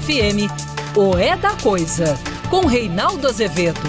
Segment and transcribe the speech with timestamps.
[0.00, 0.48] FM,
[0.96, 2.18] o É da Coisa,
[2.48, 3.80] com Reinaldo Azevedo.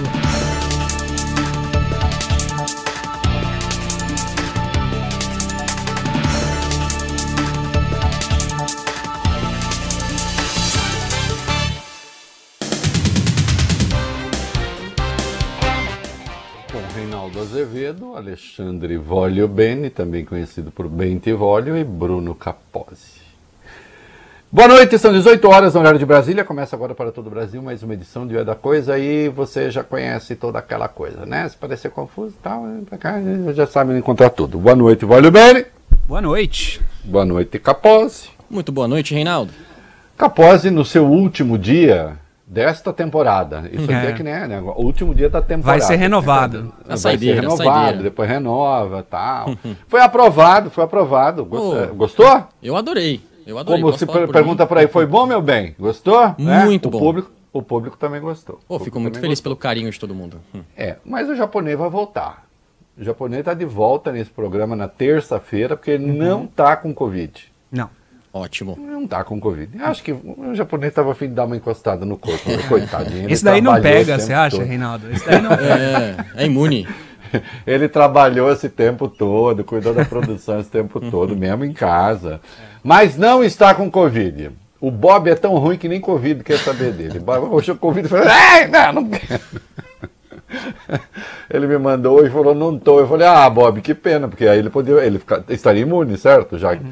[17.53, 23.22] Azevedo, Alexandre Volio Beni, também conhecido por Bente Volio, e Bruno Capozzi.
[24.53, 26.45] Boa noite, são 18 horas no horário de Brasília.
[26.45, 29.27] Começa agora para todo o Brasil mais uma edição de O é da Coisa e
[29.27, 31.49] você já conhece toda aquela coisa, né?
[31.49, 33.15] Se parecer confuso e tal, pra cá,
[33.55, 34.59] já sabe encontrar tudo.
[34.59, 35.65] Boa noite, Volio Beni.
[36.07, 36.79] Boa noite.
[37.03, 38.29] Boa noite, Capozzi.
[38.47, 39.51] Muito boa noite, Reinaldo.
[40.15, 42.11] Capozzi, no seu último dia,
[42.45, 43.67] desta temporada.
[43.71, 43.95] Isso é.
[43.95, 44.61] aqui é que nem né?
[44.61, 45.79] O último dia da temporada.
[45.79, 46.71] Vai ser renovado.
[46.85, 49.57] Vai saideira, ser renovado, depois renova tal.
[49.87, 51.41] foi aprovado, foi aprovado.
[51.49, 52.47] Oh, Gostou?
[52.61, 53.32] Eu adorei.
[53.45, 53.81] Eu adorei.
[53.81, 55.75] Como se per pergunta por aí, foi bom, meu bem?
[55.79, 56.35] Gostou?
[56.37, 56.91] Muito né?
[56.91, 56.97] bom.
[56.97, 58.59] O público, o público também gostou.
[58.67, 59.51] Oh, fico muito feliz gostou.
[59.51, 60.39] pelo carinho de todo mundo.
[60.53, 60.61] Hum.
[60.75, 62.45] É, mas o japonês vai voltar.
[62.97, 66.17] O japonês está de volta nesse programa na terça-feira, porque ele uhum.
[66.17, 67.51] não está com Covid.
[67.71, 67.89] Não.
[68.31, 68.75] Ótimo.
[68.79, 69.79] Não tá com Covid.
[69.83, 72.57] Acho que o japonês estava afim de dar uma encostada no corpo, né?
[72.67, 73.29] coitadinho.
[73.29, 74.65] Esse daí não pega, você acha, todo.
[74.65, 75.11] Reinaldo?
[75.11, 76.87] Esse daí não é, é imune.
[77.65, 82.41] Ele trabalhou esse tempo todo, cuidou da produção esse tempo todo, mesmo em casa.
[82.83, 84.51] Mas não está com Covid.
[84.79, 87.21] O Bob é tão ruim que nem Covid quer saber dele.
[87.51, 88.25] Hoje o Covid falou,
[88.69, 89.41] não, não quero.
[91.49, 92.99] Ele me mandou e falou, não tô.
[92.99, 96.57] Eu falei, ah, Bob, que pena, porque aí ele poderia, ele ficar, estaria imune, certo?
[96.57, 96.91] Já uhum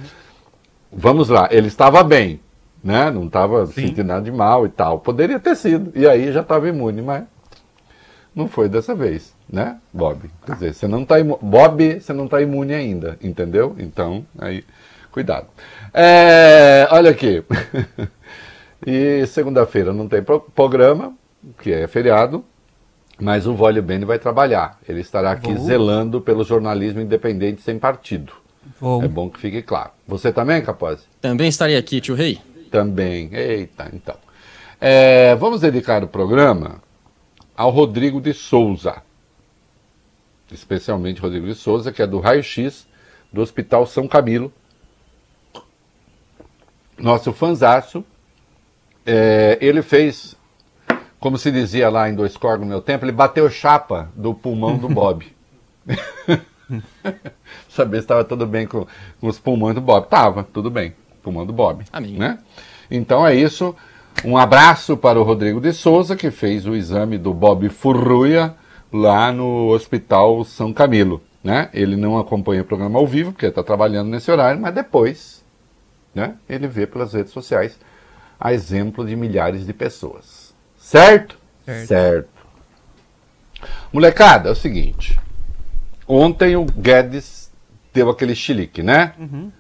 [0.92, 2.40] vamos lá, ele estava bem,
[2.84, 3.10] né?
[3.10, 5.00] Não estava sentindo nada de mal e tal.
[5.00, 5.92] Poderia ter sido.
[5.96, 7.24] E aí já estava imune, mas
[8.36, 10.30] não foi dessa vez, né, Bob?
[10.46, 11.40] Quer dizer, você não está imune.
[11.42, 13.76] Bob, você não está imune ainda, entendeu?
[13.80, 14.64] Então, aí,
[15.12, 15.48] cuidado.
[15.94, 17.44] É, olha aqui.
[18.86, 20.24] e segunda-feira não tem
[20.56, 21.14] programa,
[21.62, 22.44] que é feriado.
[23.20, 24.80] Mas o Vólio Bene vai trabalhar.
[24.90, 25.64] Ele estará aqui Vou.
[25.64, 28.34] zelando pelo jornalismo independente sem partido.
[28.80, 29.04] Vou.
[29.04, 29.92] É bom que fique claro.
[30.08, 31.08] Você também, Capaz?
[31.22, 32.40] Também estaria aqui, tio Rei.
[32.72, 33.30] Também.
[33.32, 34.16] Eita, então.
[34.80, 36.82] É, vamos dedicar o programa
[37.56, 39.04] ao Rodrigo de Souza.
[40.52, 42.88] Especialmente Rodrigo de Souza, que é do raio-x
[43.32, 44.52] do Hospital São Camilo.
[47.02, 48.04] Nosso fanzaço.
[49.06, 50.36] É, ele fez,
[51.20, 54.78] como se dizia lá em Dois Cor no meu tempo, ele bateu chapa do pulmão
[54.78, 55.26] do Bob.
[57.70, 58.86] Saber se estava tudo bem com,
[59.20, 60.08] com, os pulmões do Bob.
[60.08, 60.94] Tava, tudo bem.
[61.22, 61.86] Pulmão do Bob.
[62.18, 62.38] Né?
[62.90, 63.76] Então é isso.
[64.26, 68.56] Um abraço para o Rodrigo de Souza, que fez o exame do Bob Furruia
[68.92, 71.22] lá no Hospital São Camilo.
[71.44, 71.70] Né?
[71.74, 75.41] Ele não acompanha o programa ao vivo, porque está trabalhando nesse horário, mas depois
[76.14, 77.80] né, ele vê pelas redes sociais
[78.40, 80.54] a exemplo de milhares de pessoas.
[80.78, 81.38] Certo?
[81.66, 81.88] Certo.
[81.88, 82.30] certo.
[83.94, 85.20] Molecada, é o seguinte.
[86.08, 87.52] Ontem o Guedes
[87.94, 89.14] deu aquele chilique, né?
[89.20, 89.52] Uhum.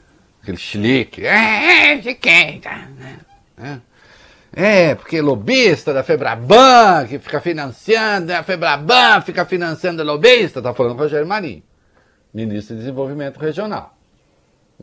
[0.41, 1.25] Aquele chilique.
[1.25, 2.59] É, de quem?
[2.59, 3.19] Tá, né?
[4.53, 4.89] É.
[4.89, 10.94] é, porque lobista da Febraban, que fica financiando, a Febraban fica financiando lobista, tá falando
[10.94, 11.62] com o Rogério Marinho,
[12.33, 13.95] ministro de Desenvolvimento Regional.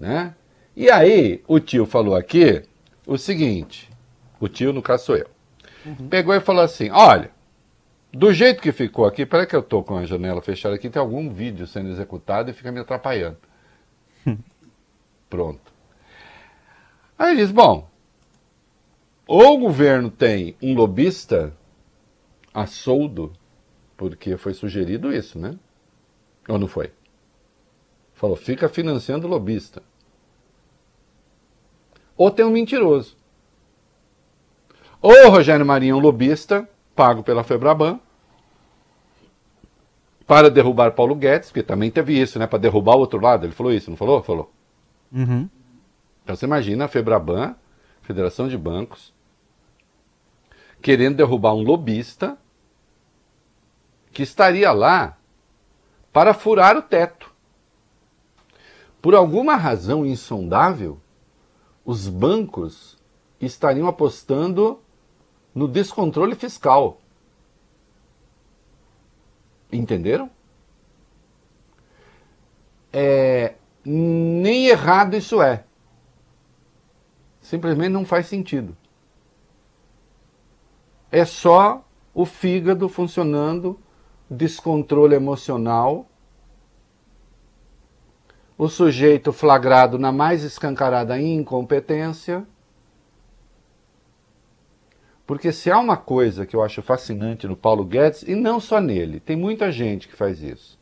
[0.01, 0.33] Né?
[0.79, 2.63] E aí, o tio falou aqui
[3.05, 3.91] o seguinte:
[4.39, 5.27] o tio, no caso, sou eu.
[5.85, 6.09] Uhum.
[6.09, 7.33] Pegou e falou assim: olha,
[8.13, 11.03] do jeito que ficou aqui, para que eu estou com a janela fechada aqui, tem
[11.03, 13.39] algum vídeo sendo executado e fica me atrapalhando.
[15.29, 15.73] Pronto.
[17.19, 17.91] Aí diz, bom,
[19.27, 21.53] ou o governo tem um lobista
[22.55, 23.33] a soldo,
[23.97, 25.59] porque foi sugerido isso, né?
[26.49, 26.93] Ou não foi?
[28.15, 29.83] Falou, fica financiando o lobista.
[32.19, 33.17] Ou tem um mentiroso.
[35.01, 38.01] Ou Rogério Marinho é um lobista pago pela Febraban
[40.27, 42.47] para derrubar Paulo Guedes, porque também teve isso, né?
[42.47, 43.47] Para derrubar o outro lado.
[43.47, 44.23] Ele falou isso, não falou?
[44.23, 44.53] Falou.
[45.13, 45.49] Uhum.
[46.23, 47.55] Então você imagina a Febraban,
[48.03, 49.15] Federação de Bancos,
[50.83, 52.37] querendo derrubar um lobista
[54.13, 55.17] que estaria lá
[56.13, 57.33] para furar o teto.
[59.01, 61.01] Por alguma razão insondável,
[61.89, 62.99] os bancos
[63.41, 64.79] estariam apostando
[65.55, 67.01] no descontrole fiscal.
[69.73, 70.31] Entenderam?
[72.93, 75.65] É, nem errado isso é.
[77.41, 78.77] Simplesmente não faz sentido.
[81.11, 81.83] É só
[82.13, 83.81] o fígado funcionando,
[84.29, 86.07] descontrole emocional,
[88.59, 92.45] o sujeito flagrado na mais escancarada incompetência
[95.29, 98.81] Porque se há uma coisa que eu acho fascinante no Paulo Guedes, e não só
[98.81, 100.79] nele, tem muita gente que faz isso.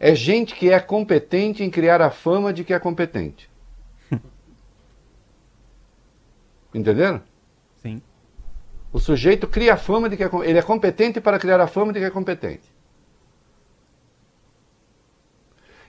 [0.00, 3.48] É gente que é competente em criar a fama de que é competente.
[6.74, 7.22] Entenderam?
[7.76, 8.02] Sim.
[8.92, 11.92] O sujeito cria a fama de que é, ele é competente para criar a fama
[11.92, 12.73] de que é competente.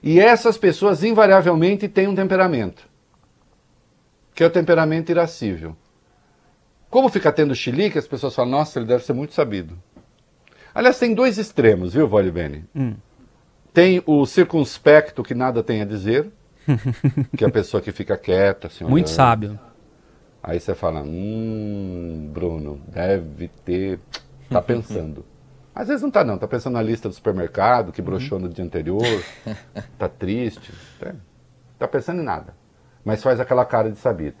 [0.06, 2.88] E essas pessoas invariavelmente têm um temperamento,
[4.32, 5.76] que é o temperamento irascível.
[6.88, 9.76] Como fica tendo chilique, as pessoas falam, nossa, ele deve ser muito sabido.
[10.72, 12.64] Aliás, tem dois extremos, viu, Vole Bene?
[12.72, 12.94] Hum.
[13.74, 16.30] Tem o circunspecto que nada tem a dizer,
[17.36, 19.16] que é a pessoa que fica quieta, assim, Muito olhando.
[19.16, 19.60] sábio.
[20.40, 23.98] Aí você fala, hum, Bruno, deve ter.
[24.48, 25.24] Tá pensando.
[25.76, 26.38] Às vezes não tá, não.
[26.38, 29.02] Tá pensando na lista do supermercado, que broxou no dia anterior,
[29.98, 30.72] tá triste.
[30.98, 31.14] Tá,
[31.80, 32.56] tá pensando em nada.
[33.04, 34.38] Mas faz aquela cara de sabido.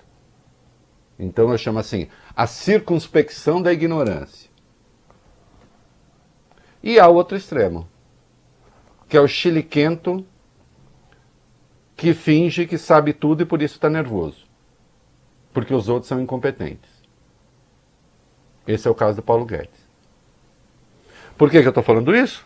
[1.18, 4.50] Então eu chamo assim, a circunspecção da ignorância.
[6.82, 7.86] E há outro extremo,
[9.06, 10.26] que é o chiliquento
[11.94, 14.46] que finge que sabe tudo e por isso está nervoso.
[15.52, 16.90] Porque os outros são incompetentes.
[18.66, 19.85] Esse é o caso do Paulo Guedes.
[21.36, 22.44] Por que, que eu estou falando isso?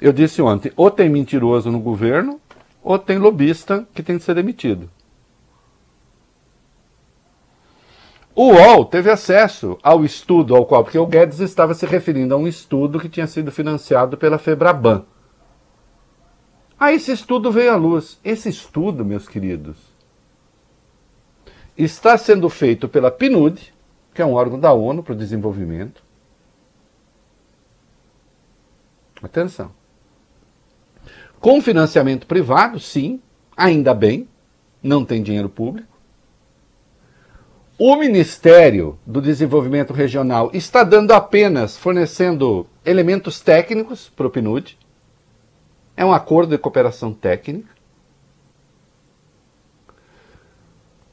[0.00, 2.40] Eu disse ontem, ou tem mentiroso no governo,
[2.82, 4.90] ou tem lobista que tem que ser demitido.
[8.34, 12.36] O UOL teve acesso ao estudo ao qual, porque o Guedes estava se referindo a
[12.36, 15.04] um estudo que tinha sido financiado pela Febraban.
[16.78, 18.18] Aí esse estudo veio à luz.
[18.24, 19.76] Esse estudo, meus queridos,
[21.78, 23.72] está sendo feito pela PNUD,
[24.12, 26.02] que é um órgão da ONU para o desenvolvimento.
[29.26, 29.72] Atenção.
[31.40, 33.20] Com financiamento privado, sim,
[33.56, 34.28] ainda bem,
[34.82, 35.94] não tem dinheiro público.
[37.76, 44.78] O Ministério do Desenvolvimento Regional está dando apenas, fornecendo elementos técnicos para o PNUD.
[45.96, 47.74] É um acordo de cooperação técnica.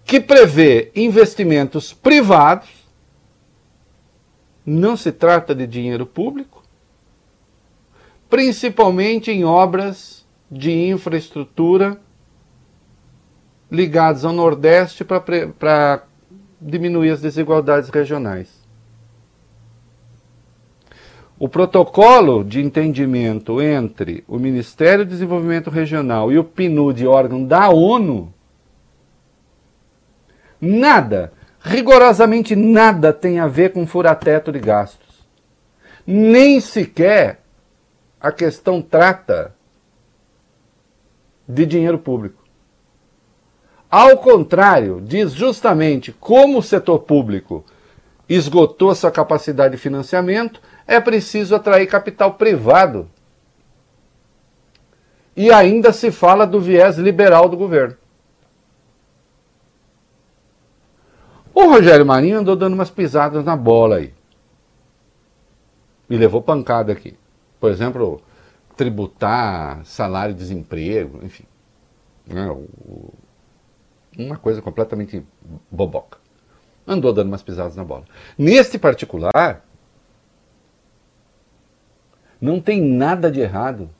[0.05, 2.69] Que prevê investimentos privados.
[4.63, 6.60] Não se trata de dinheiro público.
[8.31, 11.99] Principalmente em obras de infraestrutura
[13.69, 16.03] ligadas ao Nordeste para
[16.61, 18.47] diminuir as desigualdades regionais.
[21.37, 27.67] O protocolo de entendimento entre o Ministério do Desenvolvimento Regional e o PNUD, órgão da
[27.67, 28.33] ONU,
[30.61, 35.27] nada, rigorosamente nada tem a ver com furateto de gastos.
[36.07, 37.40] Nem sequer
[38.21, 39.55] a questão trata
[41.47, 42.41] de dinheiro público.
[43.89, 47.65] Ao contrário, diz justamente como o setor público
[48.29, 53.09] esgotou sua capacidade de financiamento, é preciso atrair capital privado.
[55.35, 57.97] E ainda se fala do viés liberal do governo.
[61.53, 64.13] O Rogério Marinho andou dando umas pisadas na bola aí.
[66.09, 67.17] E levou pancada aqui.
[67.61, 68.19] Por exemplo,
[68.75, 71.45] tributar salário e desemprego, enfim.
[72.25, 73.13] Né, o,
[74.17, 75.23] uma coisa completamente
[75.69, 76.17] boboca.
[76.87, 78.03] Andou dando umas pisadas na bola.
[78.35, 79.63] Neste particular,
[82.41, 83.91] não tem nada de errado.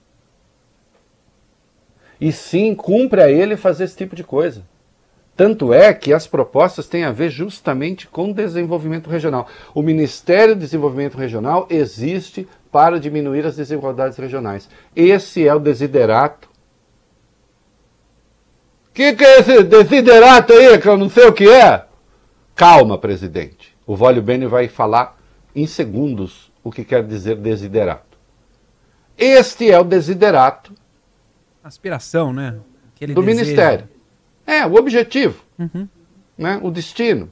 [2.19, 4.63] E sim, cumpre a ele fazer esse tipo de coisa.
[5.35, 9.47] Tanto é que as propostas têm a ver justamente com desenvolvimento regional.
[9.73, 14.69] O Ministério do Desenvolvimento Regional existe para diminuir as desigualdades regionais.
[14.95, 16.51] Esse é o desiderato
[18.91, 21.85] o que, que é esse desiderato aí, que eu não sei o que é?
[22.53, 23.73] Calma, presidente.
[23.87, 25.17] O Vólio Bene vai falar
[25.55, 28.17] em segundos o que quer dizer desiderato.
[29.17, 30.73] Este é o desiderato.
[31.63, 32.59] Aspiração, né?
[32.93, 33.39] Aquele do desejo.
[33.39, 33.89] Ministério.
[34.45, 35.41] É, o objetivo.
[35.57, 35.87] Uhum.
[36.37, 36.59] Né?
[36.61, 37.31] O destino.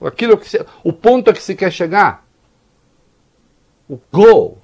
[0.00, 2.24] Aquilo que se, o ponto a que se quer chegar.
[3.88, 4.61] O goal.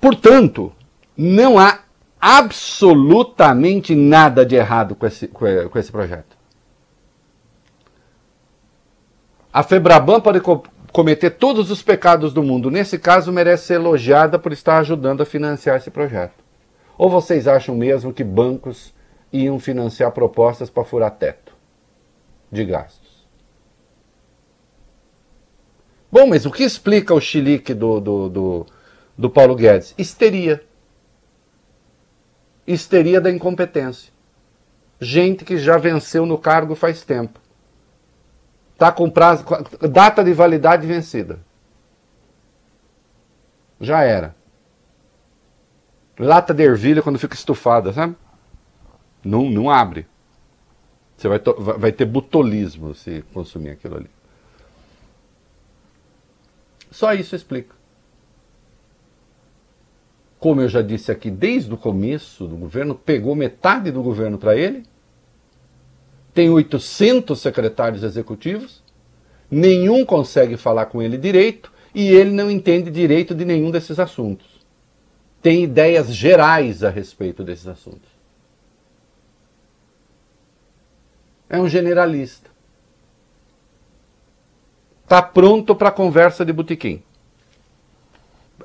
[0.00, 0.72] Portanto,
[1.16, 1.80] não há
[2.20, 6.36] absolutamente nada de errado com esse, com esse projeto.
[9.52, 12.70] A Febraban pode co cometer todos os pecados do mundo.
[12.70, 16.42] Nesse caso, merece ser elogiada por estar ajudando a financiar esse projeto.
[16.98, 18.92] Ou vocês acham mesmo que bancos
[19.32, 21.52] iam financiar propostas para furar teto
[22.50, 23.08] de gastos?
[26.10, 28.66] Bom, mas o que explica o chilique do, do, do,
[29.20, 29.94] do Paulo Guedes?
[29.98, 30.62] Histeria
[32.66, 34.12] histeria da incompetência.
[35.00, 37.40] gente que já venceu no cargo faz tempo.
[38.74, 39.44] Está com prazo,
[39.90, 41.40] data de validade vencida.
[43.80, 44.34] Já era.
[46.18, 48.14] Lata de ervilha quando fica estufada, sabe?
[49.24, 50.06] Não, não abre.
[51.16, 51.38] Você vai,
[51.78, 54.10] vai ter butolismo se consumir aquilo ali.
[56.90, 57.79] Só isso explica.
[60.40, 64.56] Como eu já disse aqui, desde o começo do governo, pegou metade do governo para
[64.56, 64.84] ele,
[66.32, 68.82] tem 800 secretários executivos,
[69.50, 74.46] nenhum consegue falar com ele direito e ele não entende direito de nenhum desses assuntos.
[75.42, 78.08] Tem ideias gerais a respeito desses assuntos.
[81.50, 82.48] É um generalista.
[85.02, 87.02] Está pronto para a conversa de botequim.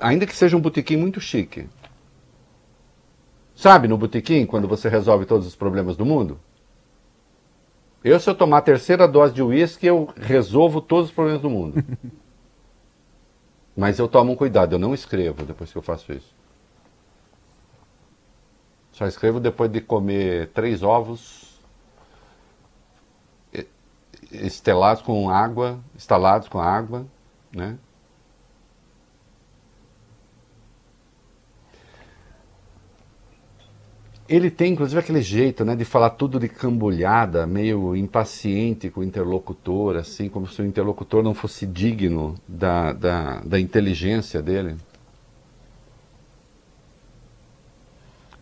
[0.00, 1.68] Ainda que seja um botequim muito chique.
[3.54, 6.38] Sabe, no botequim, quando você resolve todos os problemas do mundo?
[8.04, 11.50] Eu, se eu tomar a terceira dose de uísque, eu resolvo todos os problemas do
[11.50, 11.82] mundo.
[13.76, 16.34] Mas eu tomo um cuidado, eu não escrevo depois que eu faço isso.
[18.92, 21.60] Só escrevo depois de comer três ovos
[24.30, 27.06] estelados com água, instalados com água,
[27.52, 27.78] né?
[34.28, 39.04] Ele tem, inclusive, aquele jeito né, de falar tudo de cambulhada, meio impaciente com o
[39.04, 44.76] interlocutor, assim, como se o interlocutor não fosse digno da, da, da inteligência dele.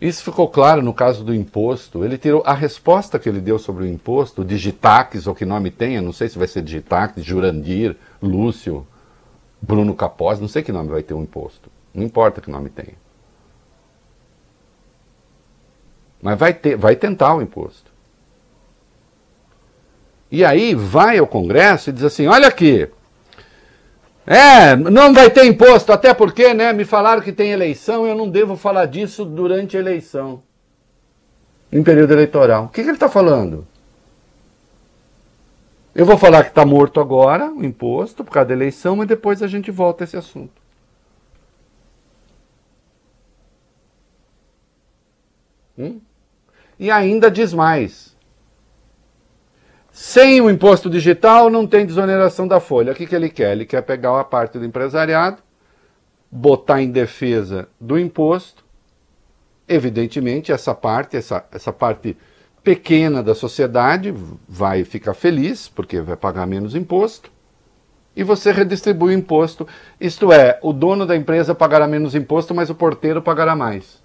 [0.00, 2.04] Isso ficou claro no caso do imposto.
[2.04, 6.00] Ele tirou a resposta que ele deu sobre o imposto, Digitax, ou que nome tenha,
[6.00, 8.86] não sei se vai ser Digitax, Jurandir, Lúcio,
[9.60, 11.70] Bruno Capós, não sei que nome vai ter o imposto.
[11.92, 13.03] Não importa que nome tenha.
[16.24, 17.92] Mas vai, ter, vai tentar o imposto.
[20.30, 22.88] E aí vai ao Congresso e diz assim: olha aqui,
[24.26, 28.26] é, não vai ter imposto, até porque, né, me falaram que tem eleição, eu não
[28.26, 30.42] devo falar disso durante a eleição.
[31.70, 32.64] Em período eleitoral.
[32.64, 33.66] O que, que ele está falando?
[35.94, 39.42] Eu vou falar que está morto agora, o imposto, por causa da eleição, mas depois
[39.42, 40.62] a gente volta a esse assunto.
[45.78, 46.00] Hum?
[46.84, 48.14] E ainda diz mais.
[49.90, 52.92] Sem o imposto digital não tem desoneração da folha.
[52.92, 53.52] O que, que ele quer?
[53.52, 55.38] Ele quer pegar a parte do empresariado,
[56.30, 58.62] botar em defesa do imposto.
[59.66, 62.18] Evidentemente, essa parte, essa, essa parte
[62.62, 64.14] pequena da sociedade
[64.46, 67.32] vai ficar feliz, porque vai pagar menos imposto,
[68.14, 69.66] e você redistribui o imposto.
[69.98, 74.03] Isto é, o dono da empresa pagará menos imposto, mas o porteiro pagará mais.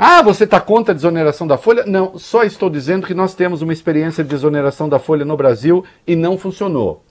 [0.00, 1.84] Ah, você está contra a desoneração da folha?
[1.84, 5.84] Não, só estou dizendo que nós temos uma experiência de desoneração da folha no Brasil
[6.06, 7.04] e não funcionou.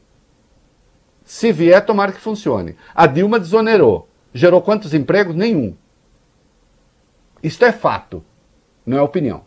[1.25, 2.77] Se vier, tomara que funcione.
[2.96, 4.08] A Dilma desonerou.
[4.34, 5.36] Gerou quantos empregos?
[5.36, 5.75] Nenhum.
[7.44, 8.24] Isto é fato,
[8.86, 9.44] não é opinião.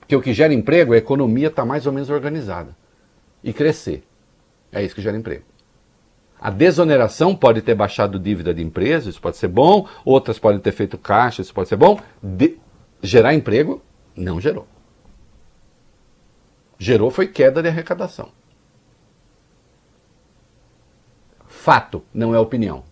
[0.00, 2.76] Porque o que gera emprego, a economia está mais ou menos organizada.
[3.44, 4.02] E crescer.
[4.72, 5.44] É isso que gera emprego.
[6.40, 10.72] A desoneração pode ter baixado dívida de empresas, isso pode ser bom, outras podem ter
[10.72, 12.00] feito caixa, isso pode ser bom.
[12.22, 12.58] De...
[13.02, 13.82] Gerar emprego,
[14.16, 14.66] não gerou.
[16.78, 18.30] Gerou foi queda de arrecadação.
[21.46, 22.84] Fato, não é opinião.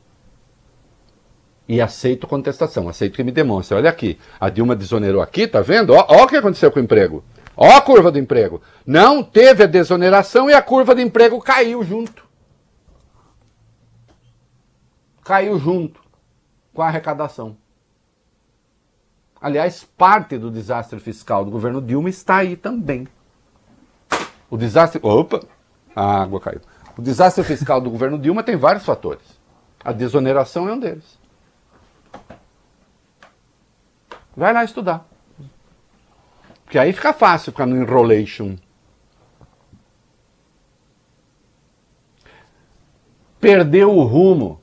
[1.66, 3.76] E aceito contestação, aceito que me demonstre.
[3.76, 5.94] Olha aqui, a Dilma desonerou aqui, tá vendo?
[5.94, 7.24] Ó o que aconteceu com o emprego.
[7.56, 8.60] Ó a curva do emprego.
[8.86, 12.27] Não teve a desoneração e a curva do emprego caiu junto
[15.28, 16.00] caiu junto
[16.72, 17.54] com a arrecadação.
[19.38, 23.06] Aliás, parte do desastre fiscal do governo Dilma está aí também.
[24.48, 24.98] O desastre.
[25.02, 25.40] Opa!
[25.94, 26.62] A água caiu.
[26.96, 29.38] O desastre fiscal do governo Dilma tem vários fatores.
[29.84, 31.18] A desoneração é um deles.
[34.34, 35.06] Vai lá estudar.
[36.64, 38.56] Porque aí fica fácil ficar no enrolation.
[43.38, 44.58] Perdeu o rumo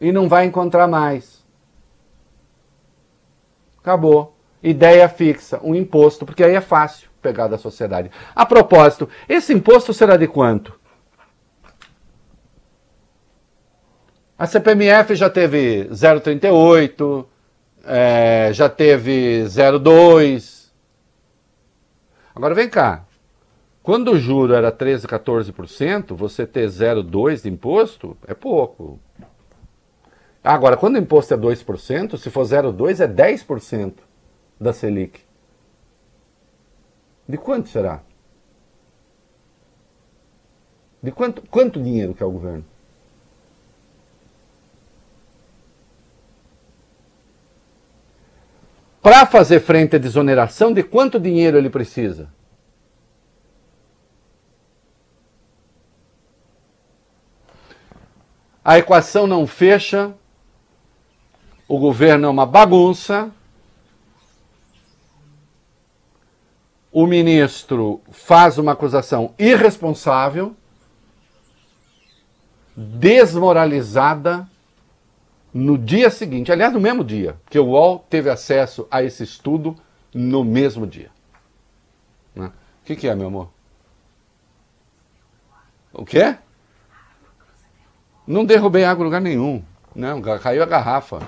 [0.00, 1.44] e não vai encontrar mais.
[3.78, 4.36] Acabou.
[4.62, 8.10] Ideia fixa, um imposto, porque aí é fácil pegar da sociedade.
[8.34, 10.78] A propósito, esse imposto será de quanto?
[14.38, 17.26] A CPMF já teve 0,38,
[17.84, 20.70] é, já teve 0,2.
[22.34, 23.04] Agora vem cá.
[23.82, 28.98] Quando o juro era 13, 14%, você ter 0,2 de imposto é pouco.
[30.44, 33.94] Agora, quando o imposto é 2%, se for 0,2% é 10%
[34.60, 35.22] da Selic.
[37.26, 38.02] De quanto será?
[41.02, 42.64] De quanto, quanto dinheiro que é o governo?
[49.00, 52.28] Para fazer frente à desoneração, de quanto dinheiro ele precisa?
[58.62, 60.14] A equação não fecha,
[61.66, 63.30] o governo é uma bagunça,
[66.92, 70.54] o ministro faz uma acusação irresponsável,
[72.76, 74.48] desmoralizada
[75.52, 79.76] no dia seguinte, aliás, no mesmo dia, que o UOL teve acesso a esse estudo
[80.12, 81.10] no mesmo dia.
[82.34, 82.46] Né?
[82.46, 83.50] O que, que é, meu amor?
[85.92, 86.36] O quê?
[88.26, 89.62] Não derrubei água em lugar nenhum.
[89.94, 91.20] Não, caiu a garrafa.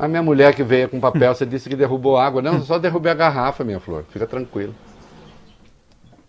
[0.00, 2.40] A minha mulher que veio com papel, você disse que derrubou água.
[2.40, 4.06] Não, só derrubei a garrafa, minha flor.
[4.08, 4.74] Fica tranquilo.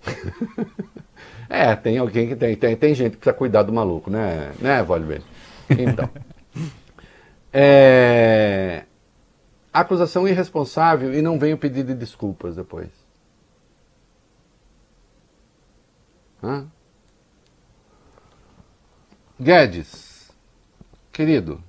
[1.50, 2.76] é, tem alguém que tem, tem.
[2.76, 4.52] Tem gente que precisa cuidar do maluco, né?
[4.60, 5.22] Né, Vale
[5.70, 6.10] Então.
[7.54, 8.86] É...
[9.74, 12.88] Acusação irresponsável e não vem o pedido de desculpas depois.
[16.42, 16.66] Hã?
[19.38, 20.32] Guedes,
[21.12, 21.62] querido,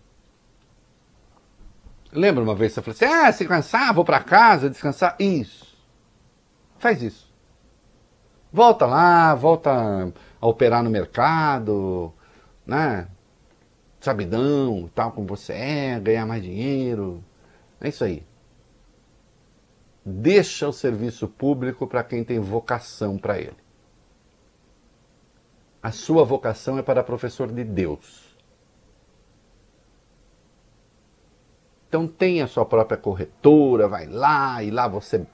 [2.13, 5.17] lembra uma vez você falou assim: ah, se cansar, vou para casa descansar?
[5.19, 5.77] Isso.
[6.79, 7.33] Faz isso.
[8.53, 12.13] Volta lá, volta a operar no mercado,
[12.67, 13.09] né?
[14.03, 17.23] sabidão, tal como você é, ganhar mais dinheiro.
[17.81, 18.27] É isso aí.
[20.05, 23.57] Deixa o serviço público para quem tem vocação para ele.
[25.81, 28.22] A sua vocação é para professor de Deus.
[31.93, 35.27] Então tem a sua própria corretora, vai lá e lá você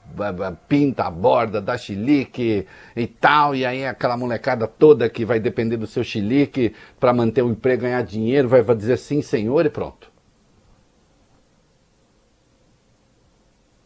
[0.67, 2.67] pinta a borda, dá chilique
[2.97, 7.43] e tal, e aí aquela molecada toda que vai depender do seu chilique para manter
[7.43, 10.11] o emprego, ganhar dinheiro, vai dizer sim, senhor e pronto.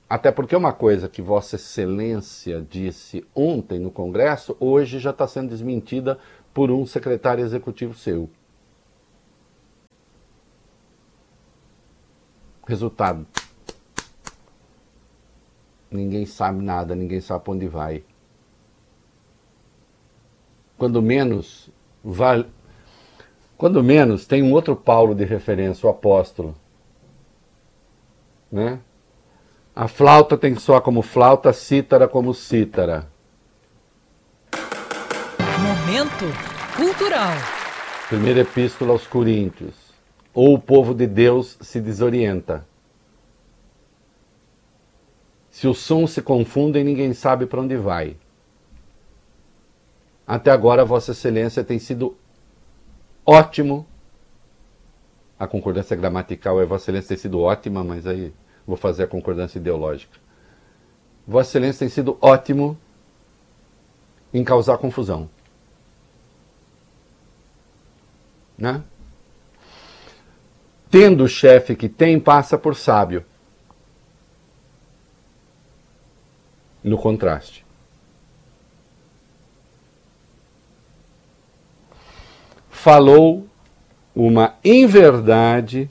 [0.10, 5.50] Até porque uma coisa que Vossa Excelência disse ontem no Congresso, hoje já está sendo
[5.50, 6.18] desmentida
[6.52, 8.28] por um secretário executivo seu.
[12.66, 13.26] Resultado:
[15.92, 18.04] ninguém sabe nada, ninguém sabe para onde vai.
[20.78, 21.70] Quando menos,
[22.04, 22.48] vale.
[23.58, 26.56] Quando menos, tem um outro Paulo de referência, o apóstolo.
[28.52, 28.80] Né?
[29.76, 33.08] A flauta tem soar como flauta, a cítara como cítara.
[35.60, 36.26] Momento
[36.76, 37.32] cultural.
[38.10, 39.83] Primeira epístola aos Coríntios
[40.34, 42.66] ou o povo de Deus se desorienta.
[45.52, 48.18] Se os sons se confundem, ninguém sabe para onde vai.
[50.26, 52.18] Até agora, Vossa Excelência tem sido
[53.24, 53.86] ótimo.
[55.38, 58.34] A concordância gramatical é Vossa Excelência tem sido ótima, mas aí
[58.66, 60.18] vou fazer a concordância ideológica.
[61.28, 62.76] Vossa Excelência tem sido ótimo
[64.34, 65.30] em causar confusão.
[68.58, 68.84] Né?
[70.94, 73.26] Tendo o chefe que tem, passa por sábio.
[76.84, 77.66] No contraste.
[82.70, 83.48] Falou
[84.16, 85.90] uma inverdade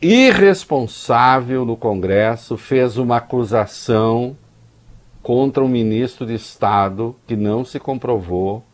[0.00, 4.36] irresponsável no Congresso, fez uma acusação
[5.22, 8.64] contra um ministro de Estado que não se comprovou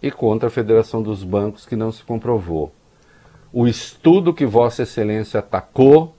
[0.00, 2.72] e contra a Federação dos Bancos que não se comprovou
[3.54, 6.12] o estudo que Vossa Excelência atacou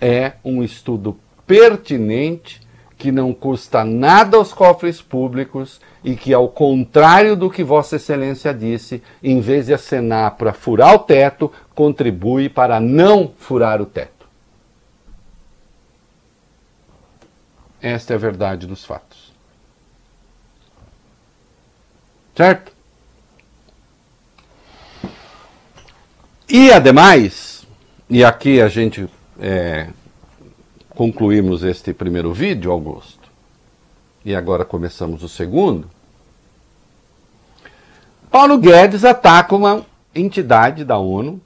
[0.00, 1.16] é um estudo
[1.46, 2.60] pertinente,
[2.96, 8.52] que não custa nada aos cofres públicos e que, ao contrário do que Vossa Excelência
[8.52, 14.26] disse, em vez de acenar para furar o teto, contribui para não furar o teto.
[17.80, 19.32] Esta é a verdade dos fatos.
[22.34, 22.77] Certo?
[26.50, 27.66] E ademais,
[28.08, 29.06] e aqui a gente
[29.38, 29.90] é,
[30.88, 33.28] concluímos este primeiro vídeo, Augusto,
[34.24, 35.90] e agora começamos o segundo.
[38.30, 39.84] Paulo Guedes ataca uma
[40.14, 41.38] entidade da ONU,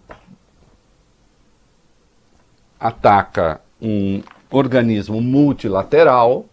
[2.79, 6.47] ataca um organismo multilateral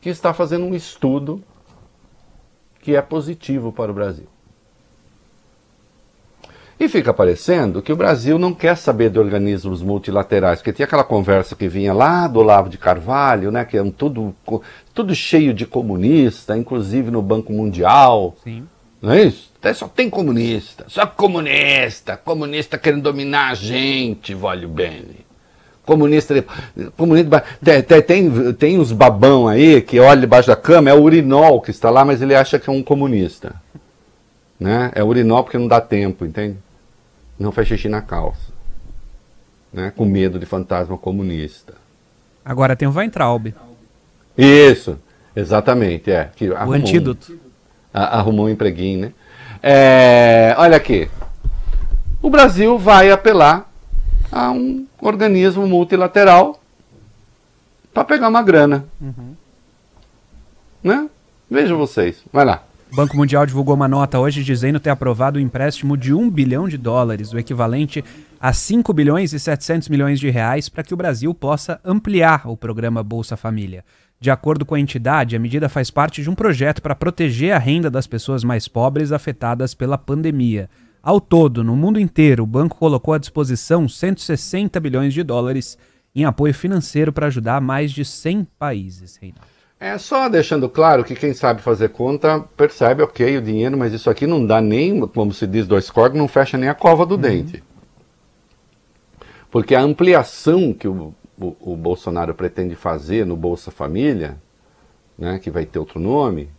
[0.00, 1.42] que está fazendo um estudo
[2.80, 4.28] que é positivo para o Brasil.
[6.78, 11.04] E fica parecendo que o Brasil não quer saber de organismos multilaterais, porque tinha aquela
[11.04, 14.34] conversa que vinha lá do Olavo de Carvalho, né, que é um tudo,
[14.92, 18.36] tudo cheio de comunista, inclusive no Banco Mundial.
[18.44, 18.66] Sim.
[19.00, 19.50] Não é isso?
[19.58, 25.04] Até só tem comunista, só comunista, comunista querendo dominar a gente, vale bem.
[25.84, 26.44] Comunista,
[26.96, 31.02] comunista tem, tem, tem, tem uns babão aí que olha debaixo da cama, é o
[31.02, 33.54] urinol que está lá, mas ele acha que é um comunista.
[34.58, 34.90] Né?
[34.94, 36.56] É urinol porque não dá tempo, entende?
[37.38, 38.52] Não faz xixi na calça.
[39.72, 39.92] Né?
[39.94, 41.74] Com medo de fantasma comunista.
[42.44, 43.52] Agora tem o Weintraub.
[44.36, 44.98] Isso,
[45.34, 46.30] exatamente, é.
[46.36, 47.32] Que o antídoto.
[47.32, 47.38] Um,
[47.92, 49.12] arrumou um empreguinho, né?
[49.62, 51.10] É, olha aqui.
[52.22, 53.70] O Brasil vai apelar
[54.30, 56.60] a um organismo multilateral
[57.92, 58.84] para pegar uma grana.
[59.00, 59.34] Uhum.
[60.82, 61.08] Né?
[61.50, 62.22] Vejam vocês.
[62.32, 62.62] Vai lá.
[62.96, 66.66] O Banco Mundial divulgou uma nota hoje dizendo ter aprovado um empréstimo de 1 bilhão
[66.66, 68.02] de dólares, o equivalente
[68.40, 72.56] a 5 bilhões e 700 milhões de reais, para que o Brasil possa ampliar o
[72.56, 73.84] programa Bolsa Família.
[74.18, 77.58] De acordo com a entidade, a medida faz parte de um projeto para proteger a
[77.58, 80.70] renda das pessoas mais pobres afetadas pela pandemia.
[81.02, 85.76] Ao todo, no mundo inteiro, o banco colocou à disposição 160 bilhões de dólares
[86.14, 89.18] em apoio financeiro para ajudar mais de 100 países.
[89.20, 89.55] Reinaldo.
[89.78, 94.08] É só deixando claro que quem sabe fazer conta percebe, ok, o dinheiro, mas isso
[94.08, 97.14] aqui não dá nem, como se diz, dois cortes, não fecha nem a cova do
[97.14, 97.20] uhum.
[97.20, 97.62] dente.
[99.50, 104.38] Porque a ampliação que o, o, o, Bolsonaro pretende fazer no Bolsa Família,
[105.16, 106.50] né, que vai ter outro nome,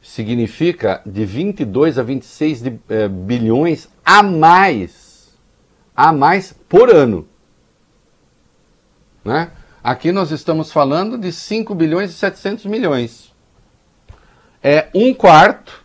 [0.00, 5.36] significa de 22 a 26 de, é, bilhões a mais,
[5.96, 7.26] a mais por ano.
[9.24, 9.50] Né?
[9.82, 13.34] Aqui nós estamos falando de 5 bilhões e 700 milhões.
[14.62, 15.84] É um quarto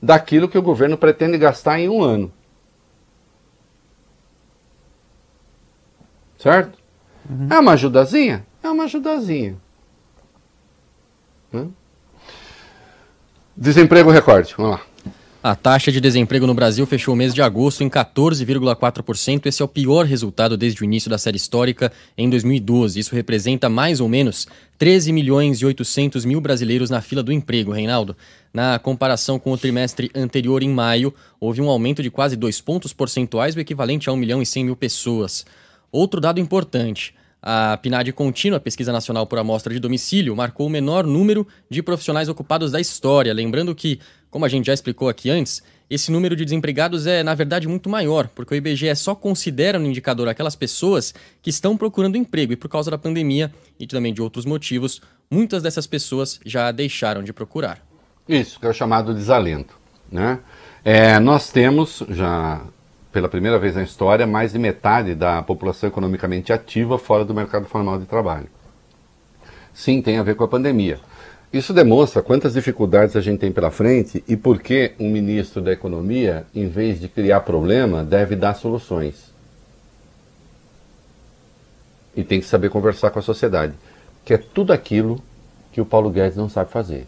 [0.00, 2.32] daquilo que o governo pretende gastar em um ano.
[6.36, 6.76] Certo?
[7.30, 7.46] Uhum.
[7.48, 8.44] É uma ajudazinha?
[8.60, 9.56] É uma ajudazinha.
[11.54, 11.70] Hum?
[13.56, 14.91] Desemprego recorde, vamos lá.
[15.44, 19.46] A taxa de desemprego no Brasil fechou o mês de agosto em 14,4%.
[19.46, 23.00] Esse é o pior resultado desde o início da série histórica em 2012.
[23.00, 24.46] Isso representa mais ou menos
[24.78, 28.16] 13 milhões e 800 mil brasileiros na fila do emprego, Reinaldo.
[28.54, 32.92] Na comparação com o trimestre anterior, em maio, houve um aumento de quase 2 pontos
[32.92, 35.44] percentuais, o equivalente a 1 milhão e 100 mil pessoas.
[35.90, 37.16] Outro dado importante.
[37.42, 42.28] A PNAD contínua, Pesquisa Nacional por Amostra de Domicílio, marcou o menor número de profissionais
[42.28, 43.34] ocupados da história.
[43.34, 43.98] Lembrando que,
[44.32, 47.90] como a gente já explicou aqui antes, esse número de desempregados é, na verdade, muito
[47.90, 52.56] maior, porque o IBGE só considera no indicador aquelas pessoas que estão procurando emprego e,
[52.56, 57.30] por causa da pandemia e também de outros motivos, muitas dessas pessoas já deixaram de
[57.30, 57.86] procurar.
[58.26, 59.76] Isso, que é o chamado desalento.
[60.10, 60.38] Né?
[60.82, 62.62] É, nós temos já
[63.12, 67.66] pela primeira vez na história, mais de metade da população economicamente ativa fora do mercado
[67.66, 68.48] formal de trabalho.
[69.74, 70.98] Sim, tem a ver com a pandemia.
[71.52, 75.70] Isso demonstra quantas dificuldades a gente tem pela frente e por que um ministro da
[75.70, 79.30] Economia, em vez de criar problema, deve dar soluções.
[82.16, 83.74] E tem que saber conversar com a sociedade,
[84.24, 85.22] que é tudo aquilo
[85.72, 87.06] que o Paulo Guedes não sabe fazer.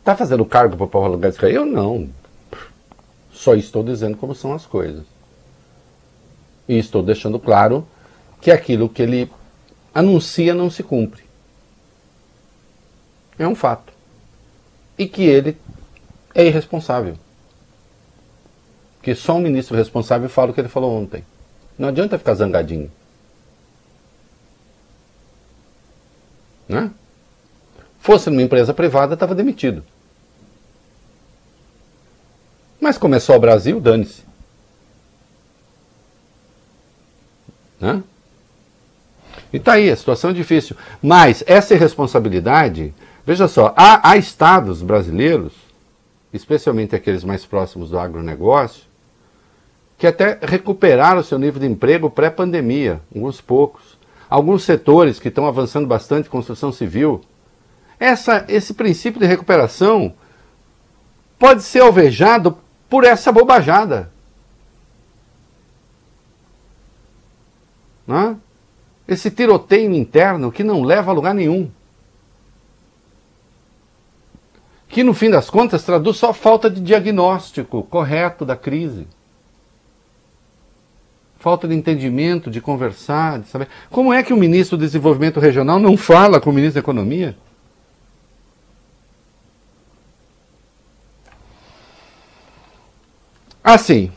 [0.00, 1.40] Está fazendo cargo para o Paulo Guedes?
[1.42, 2.08] Eu não.
[3.32, 5.04] Só estou dizendo como são as coisas.
[6.68, 7.86] E estou deixando claro
[8.40, 9.30] que aquilo que ele
[9.94, 11.27] anuncia não se cumpre.
[13.38, 13.92] É um fato.
[14.98, 15.56] E que ele
[16.34, 17.16] é irresponsável.
[19.02, 21.24] Que só um ministro responsável fala o que ele falou ontem.
[21.78, 22.90] Não adianta ficar zangadinho.
[26.68, 26.90] Né?
[28.00, 29.84] Fosse numa empresa privada, estava demitido.
[32.80, 34.22] Mas começou o Brasil, dane-se.
[37.80, 38.02] Né?
[39.52, 40.76] E tá aí, a situação é difícil.
[41.02, 42.92] Mas essa irresponsabilidade,
[43.28, 45.52] veja só, há, há estados brasileiros,
[46.32, 48.84] especialmente aqueles mais próximos do agronegócio,
[49.98, 53.98] que até recuperaram seu nível de emprego pré-pandemia, alguns poucos.
[54.30, 57.20] Alguns setores que estão avançando bastante, construção civil.
[58.00, 60.14] Essa, esse princípio de recuperação
[61.38, 62.56] pode ser alvejado
[62.88, 64.10] por essa bobajada.
[68.06, 68.36] Né?
[69.06, 71.70] Esse tiroteio interno que não leva a lugar nenhum.
[74.88, 79.06] Que no fim das contas traduz só falta de diagnóstico correto da crise.
[81.38, 83.68] Falta de entendimento, de conversar, de saber.
[83.90, 87.36] Como é que o ministro do Desenvolvimento Regional não fala com o ministro da Economia?
[93.62, 94.10] Assim,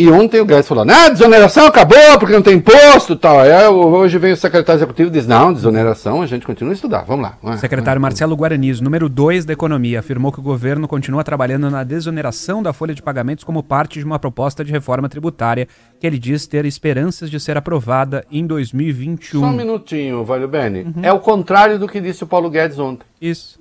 [0.00, 3.38] e ontem o Guedes falou, ah, desoneração acabou porque não tem imposto e tal.
[3.38, 7.04] Aí, hoje vem o secretário executivo e diz, não, desoneração, a gente continua a estudar,
[7.04, 7.38] vamos lá.
[7.42, 11.84] Vamos secretário Marcelo Guaraniz, número 2 da Economia, afirmou que o governo continua trabalhando na
[11.84, 15.68] desoneração da folha de pagamentos como parte de uma proposta de reforma tributária
[16.00, 19.40] que ele diz ter esperanças de ser aprovada em 2021.
[19.40, 20.82] Só um minutinho, Valho Bene.
[20.82, 21.02] Uhum.
[21.02, 23.04] É o contrário do que disse o Paulo Guedes ontem.
[23.20, 23.60] Isso.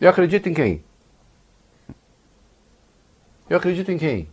[0.00, 0.84] Eu acredito em quem?
[3.48, 4.28] Eu acredito em quem?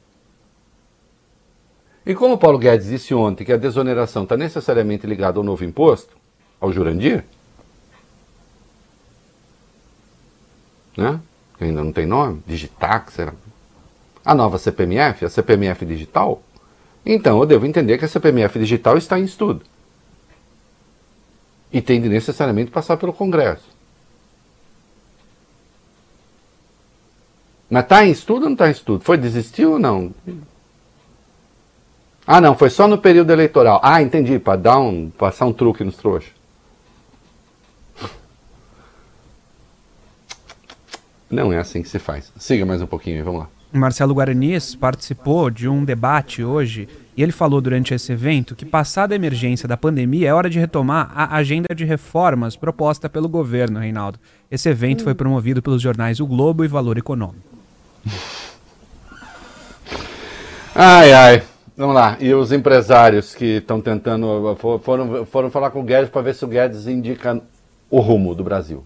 [2.06, 6.15] E como Paulo Guedes disse ontem que a desoneração está necessariamente ligada ao novo imposto,
[6.60, 7.24] ao Jurandir,
[10.97, 11.19] né?
[11.58, 13.34] que ainda não tem nome, Digitax, será?
[14.24, 16.41] a nova CPMF, a CPMF digital,
[17.06, 19.63] então eu devo entender que a CPMF digital está em estudo.
[21.74, 23.69] E tem de necessariamente passar pelo Congresso.
[27.71, 29.01] Mas está em estudo ou não está em estudo?
[29.01, 30.13] Foi desistiu ou não?
[32.27, 33.79] Ah, não, foi só no período eleitoral.
[33.81, 36.34] Ah, entendi, para dar um, passar um truque nos trouxas.
[41.29, 42.29] Não é assim que se faz.
[42.36, 43.47] Siga mais um pouquinho, vamos lá.
[43.71, 49.13] Marcelo Guaranis participou de um debate hoje e ele falou durante esse evento que, passada
[49.13, 53.79] a emergência da pandemia, é hora de retomar a agenda de reformas proposta pelo governo,
[53.79, 54.19] Reinaldo.
[54.51, 57.51] Esse evento foi promovido pelos jornais O Globo e Valor Econômico.
[60.76, 61.44] Ai, ai.
[61.76, 62.18] Vamos lá.
[62.20, 64.56] E os empresários que estão tentando.
[64.84, 67.42] Foram, foram falar com o Guedes para ver se o Guedes indica
[67.90, 68.86] o rumo do Brasil.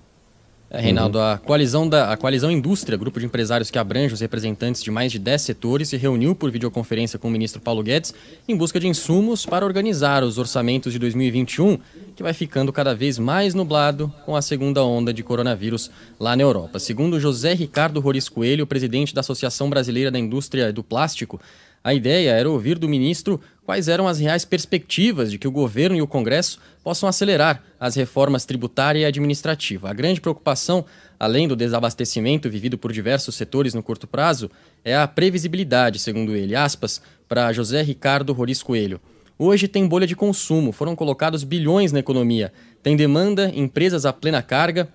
[0.69, 1.23] É, Reinaldo, uhum.
[1.23, 5.11] a, coalizão da, a Coalizão Indústria, grupo de empresários que abrange os representantes de mais
[5.11, 8.13] de 10 setores, se reuniu por videoconferência com o ministro Paulo Guedes
[8.47, 11.77] em busca de insumos para organizar os orçamentos de 2021,
[12.15, 16.41] que vai ficando cada vez mais nublado com a segunda onda de coronavírus lá na
[16.41, 16.79] Europa.
[16.79, 21.39] Segundo José Ricardo Roris Coelho, presidente da Associação Brasileira da Indústria do Plástico,
[21.85, 25.95] a ideia era ouvir do ministro quais eram as reais perspectivas de que o governo
[25.95, 29.87] e o Congresso possam acelerar as reformas tributária e administrativa.
[29.87, 30.83] A grande preocupação,
[31.19, 34.49] além do desabastecimento vivido por diversos setores no curto prazo,
[34.83, 36.55] é a previsibilidade, segundo ele.
[36.55, 38.99] Aspas para José Ricardo Roris Coelho.
[39.37, 42.51] Hoje tem bolha de consumo, foram colocados bilhões na economia.
[42.81, 44.89] Tem demanda, empresas a plena carga,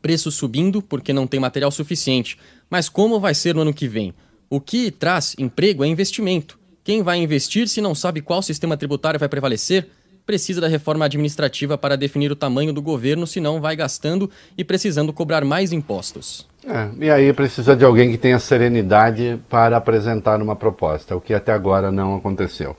[0.00, 2.38] preços subindo porque não tem material suficiente.
[2.70, 4.14] Mas como vai ser no ano que vem?
[4.52, 6.58] O que traz emprego é investimento.
[6.82, 9.86] Quem vai investir se não sabe qual sistema tributário vai prevalecer?
[10.26, 15.12] Precisa da reforma administrativa para definir o tamanho do governo, senão vai gastando e precisando
[15.12, 16.48] cobrar mais impostos.
[16.66, 21.32] É, e aí precisa de alguém que tenha serenidade para apresentar uma proposta, o que
[21.32, 22.76] até agora não aconteceu.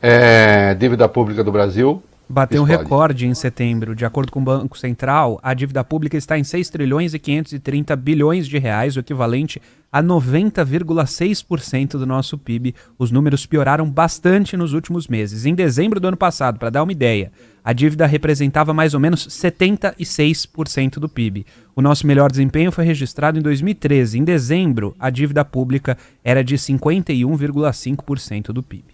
[0.00, 3.94] É, dívida pública do Brasil Bateu um recorde em setembro.
[3.94, 7.94] De acordo com o Banco Central, a dívida pública está em 6 trilhões e 530
[7.96, 9.60] bilhões de reais, o equivalente
[9.92, 12.74] a 90,6% do nosso PIB.
[12.98, 15.46] Os números pioraram bastante nos últimos meses.
[15.46, 17.30] Em dezembro do ano passado, para dar uma ideia,
[17.62, 21.46] a dívida representava mais ou menos 76% do PIB.
[21.76, 24.18] O nosso melhor desempenho foi registrado em 2013.
[24.18, 28.84] Em dezembro, a dívida pública era de 51,5% do PIB.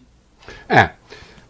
[0.68, 0.90] É.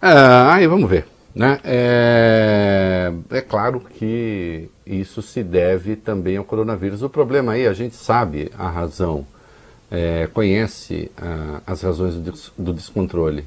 [0.02, 1.06] Uh, aí vamos ver.
[1.34, 1.60] Né?
[1.64, 7.02] É, é claro que isso se deve também ao coronavírus.
[7.02, 9.26] O problema aí, a gente sabe a razão,
[9.90, 13.44] é, conhece a, as razões do, do descontrole.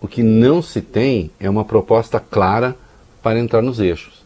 [0.00, 2.76] O que não se tem é uma proposta clara
[3.22, 4.24] para entrar nos eixos.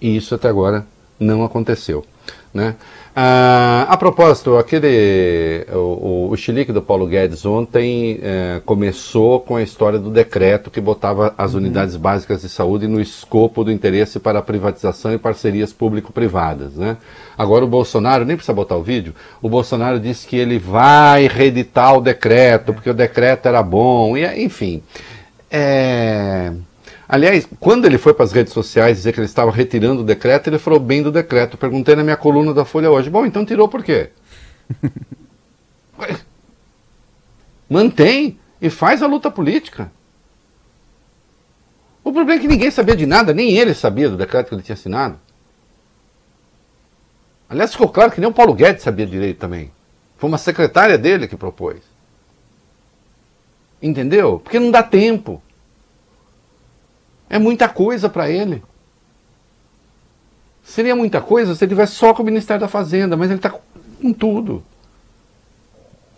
[0.00, 0.86] E isso até agora
[1.18, 2.06] não aconteceu.
[2.52, 2.74] Né?
[3.14, 9.62] Ah, a propósito, aquele, o, o chilique do Paulo Guedes ontem é, começou com a
[9.62, 11.58] história do decreto que botava as uhum.
[11.58, 16.74] unidades básicas de saúde no escopo do interesse para privatização e parcerias público-privadas.
[16.74, 16.96] Né?
[17.36, 21.96] Agora o Bolsonaro, nem precisa botar o vídeo, o Bolsonaro disse que ele vai reeditar
[21.96, 24.82] o decreto, porque o decreto era bom, e enfim.
[25.50, 26.52] É...
[27.12, 30.48] Aliás, quando ele foi para as redes sociais dizer que ele estava retirando o decreto,
[30.48, 31.58] ele falou bem do decreto.
[31.58, 33.10] Perguntei na minha coluna da Folha hoje.
[33.10, 34.10] Bom, então tirou por quê?
[37.68, 39.90] Mantém e faz a luta política.
[42.04, 44.62] O problema é que ninguém sabia de nada, nem ele sabia do decreto que ele
[44.62, 45.18] tinha assinado.
[47.48, 49.72] Aliás, ficou claro que nem o Paulo Guedes sabia direito também.
[50.16, 51.80] Foi uma secretária dele que propôs.
[53.82, 54.38] Entendeu?
[54.38, 55.42] Porque não dá tempo.
[57.30, 58.60] É muita coisa para ele.
[60.64, 63.50] Seria muita coisa se ele tivesse só com o Ministério da Fazenda, mas ele está
[63.50, 64.64] com tudo.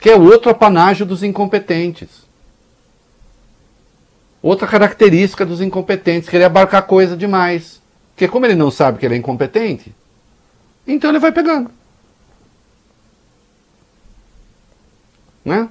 [0.01, 2.23] Que é outro apanágio dos incompetentes.
[4.43, 7.81] Outra característica dos incompetentes, querer abarcar coisa demais.
[8.15, 9.95] Porque como ele não sabe que ele é incompetente,
[10.87, 11.71] então ele vai pegando.
[15.45, 15.69] Né?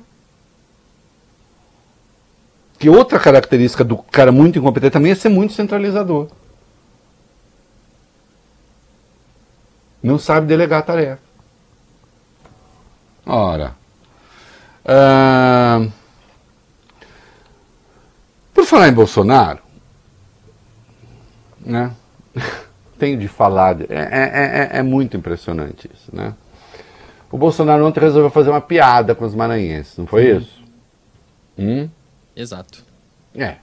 [2.81, 6.27] Que outra característica do cara muito incompetente também é ser muito centralizador.
[10.01, 11.21] Não sabe delegar a tarefa.
[13.23, 13.75] Ora.
[14.83, 15.91] Uh,
[18.51, 19.59] por falar em Bolsonaro,
[21.63, 21.91] né?
[22.97, 23.73] Tenho de falar.
[23.73, 26.33] De, é, é, é, é muito impressionante isso, né?
[27.31, 30.37] O Bolsonaro ontem resolveu fazer uma piada com os maranhenses, não foi Sim.
[30.37, 30.61] isso?
[31.59, 32.00] Hum?
[32.41, 32.83] Exato.
[33.35, 33.57] É.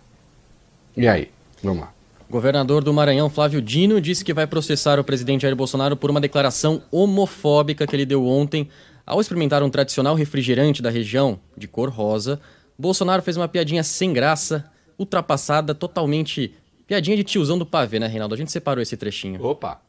[0.97, 1.31] E aí?
[1.63, 1.93] Vamos lá.
[2.31, 6.21] Governador do Maranhão, Flávio Dino, disse que vai processar o presidente Jair Bolsonaro por uma
[6.21, 8.69] declaração homofóbica que ele deu ontem
[9.07, 12.39] ao experimentar um tradicional refrigerante da região, de cor rosa.
[12.79, 14.67] Bolsonaro fez uma piadinha sem graça,
[14.99, 16.55] ultrapassada, totalmente.
[16.87, 18.35] Piadinha de tiozão do pavê, né, Reinaldo?
[18.35, 19.43] A gente separou esse trechinho.
[19.43, 19.81] Opa!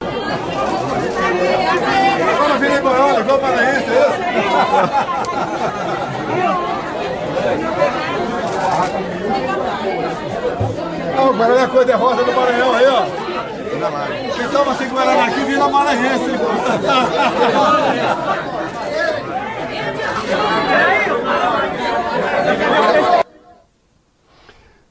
[11.16, 13.04] Ah, o Guaraná cor de rosa do Maranhão aí, ó.
[14.34, 16.38] Quem toma sem Guaraná aqui vira maranhense, hein?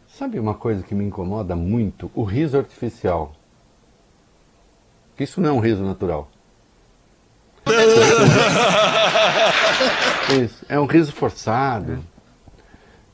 [0.08, 2.12] Sabe uma coisa que me incomoda muito?
[2.16, 3.34] O riso artificial.
[5.20, 6.30] Isso não é um riso natural.
[10.44, 12.00] Isso, é um riso forçado,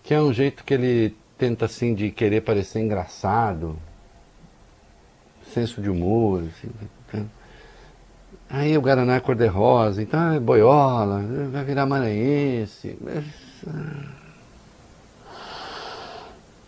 [0.07, 3.77] que é um jeito que ele tenta assim de querer parecer engraçado,
[5.53, 6.43] senso de humor.
[6.43, 6.71] Assim,
[7.11, 7.25] né?
[8.49, 12.97] Aí o Guaraná é cor-de-rosa, então é boiola, vai virar maranhense.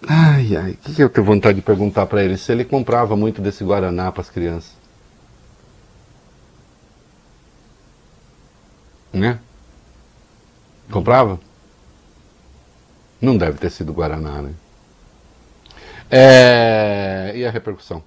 [0.06, 2.36] Ai, ai, o que, que eu tenho vontade de perguntar para ele?
[2.36, 4.74] Se ele comprava muito desse Guaraná para as crianças.
[9.14, 9.40] Né?
[10.92, 11.40] Comprava?
[13.22, 14.52] Não deve ter sido Guaraná, né?
[16.10, 17.34] É...
[17.36, 18.04] E a repercussão?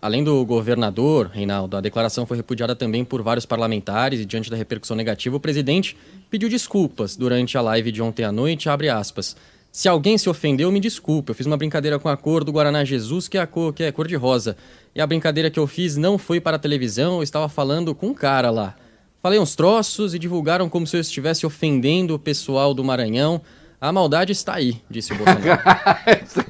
[0.00, 4.56] Além do governador, Reinaldo, a declaração foi repudiada também por vários parlamentares e diante da
[4.56, 5.96] repercussão negativa, o presidente
[6.28, 9.36] pediu desculpas durante a live de ontem à noite, aspas.
[9.70, 11.30] Se alguém se ofendeu, me desculpe.
[11.30, 13.84] Eu fiz uma brincadeira com a cor do Guaraná Jesus, que é a cor, que
[13.84, 14.56] é cor de rosa.
[14.94, 18.08] E a brincadeira que eu fiz não foi para a televisão, eu estava falando com
[18.08, 18.74] um cara lá.
[19.22, 23.40] Falei uns troços e divulgaram como se eu estivesse ofendendo o pessoal do Maranhão.
[23.82, 25.60] A maldade está aí, disse o Bolsonaro.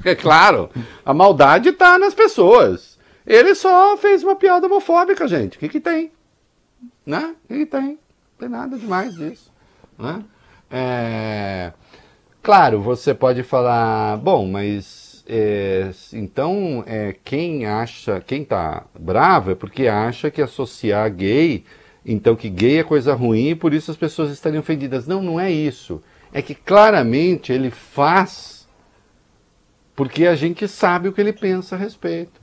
[0.05, 0.69] é claro,
[1.03, 2.99] a maldade está nas pessoas.
[3.27, 5.57] Ele só fez uma piada homofóbica, gente.
[5.57, 6.13] O que, que tem?
[7.07, 7.35] Né?
[7.45, 7.87] O que, que tem?
[7.87, 7.99] Não
[8.39, 9.51] tem nada demais disso.
[9.99, 10.23] Né?
[10.71, 11.73] É...
[12.43, 19.55] Claro, você pode falar, bom, mas é, então é, quem acha, quem tá bravo é
[19.55, 21.65] porque acha que associar gay,
[22.05, 25.07] então que gay é coisa ruim e por isso as pessoas estariam ofendidas.
[25.07, 26.03] Não, não é isso.
[26.33, 28.67] É que claramente ele faz
[29.95, 32.41] porque a gente sabe o que ele pensa a respeito.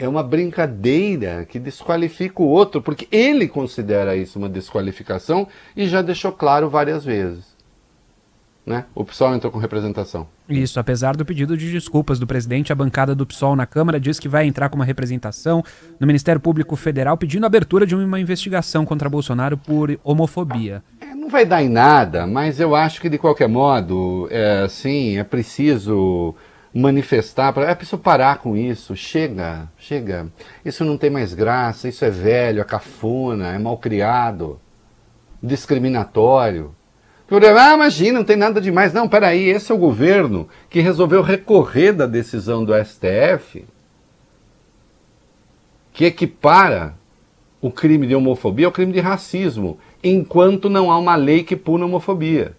[0.00, 6.00] é uma brincadeira que desqualifica o outro, porque ele considera isso uma desqualificação e já
[6.00, 7.49] deixou claro várias vezes.
[8.70, 8.84] Né?
[8.94, 10.28] O PSOL entrou com representação.
[10.48, 14.20] Isso, apesar do pedido de desculpas do presidente, a bancada do PSOL na Câmara diz
[14.20, 15.60] que vai entrar com uma representação
[15.98, 20.84] no Ministério Público Federal pedindo a abertura de uma investigação contra Bolsonaro por homofobia.
[21.00, 25.18] É, não vai dar em nada, mas eu acho que de qualquer modo, é, sim,
[25.18, 26.32] é preciso
[26.72, 30.28] manifestar, para é preciso parar com isso, chega, chega.
[30.64, 34.60] Isso não tem mais graça, isso é velho, é cafona, é mal criado,
[35.42, 36.72] discriminatório.
[37.30, 38.92] Ah, imagina, não tem nada demais.
[38.92, 43.64] Não, peraí, esse é o governo que resolveu recorrer da decisão do STF,
[45.92, 46.94] que equipara
[47.60, 51.84] o crime de homofobia ao crime de racismo, enquanto não há uma lei que puna
[51.84, 52.56] a homofobia.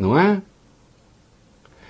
[0.00, 0.40] não é?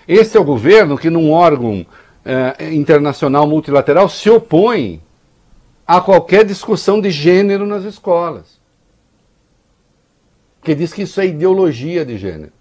[0.07, 1.87] Esse é o governo que, num órgão
[2.25, 5.01] é, internacional multilateral, se opõe
[5.91, 8.61] a qualquer discussão de gênero nas escolas.
[10.63, 12.53] Que diz que isso é ideologia de gênero.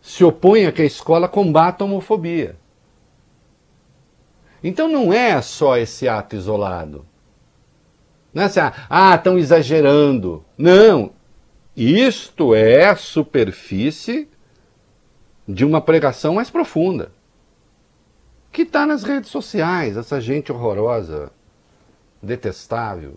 [0.00, 2.56] Se opõe a que a escola combata a homofobia.
[4.62, 7.04] Então não é só esse ato isolado.
[8.32, 10.44] Não é assim, ah, estão exagerando.
[10.56, 11.10] Não,
[11.76, 14.28] isto é a superfície
[15.48, 17.10] de uma pregação mais profunda.
[18.52, 21.30] Que está nas redes sociais, essa gente horrorosa,
[22.22, 23.16] detestável,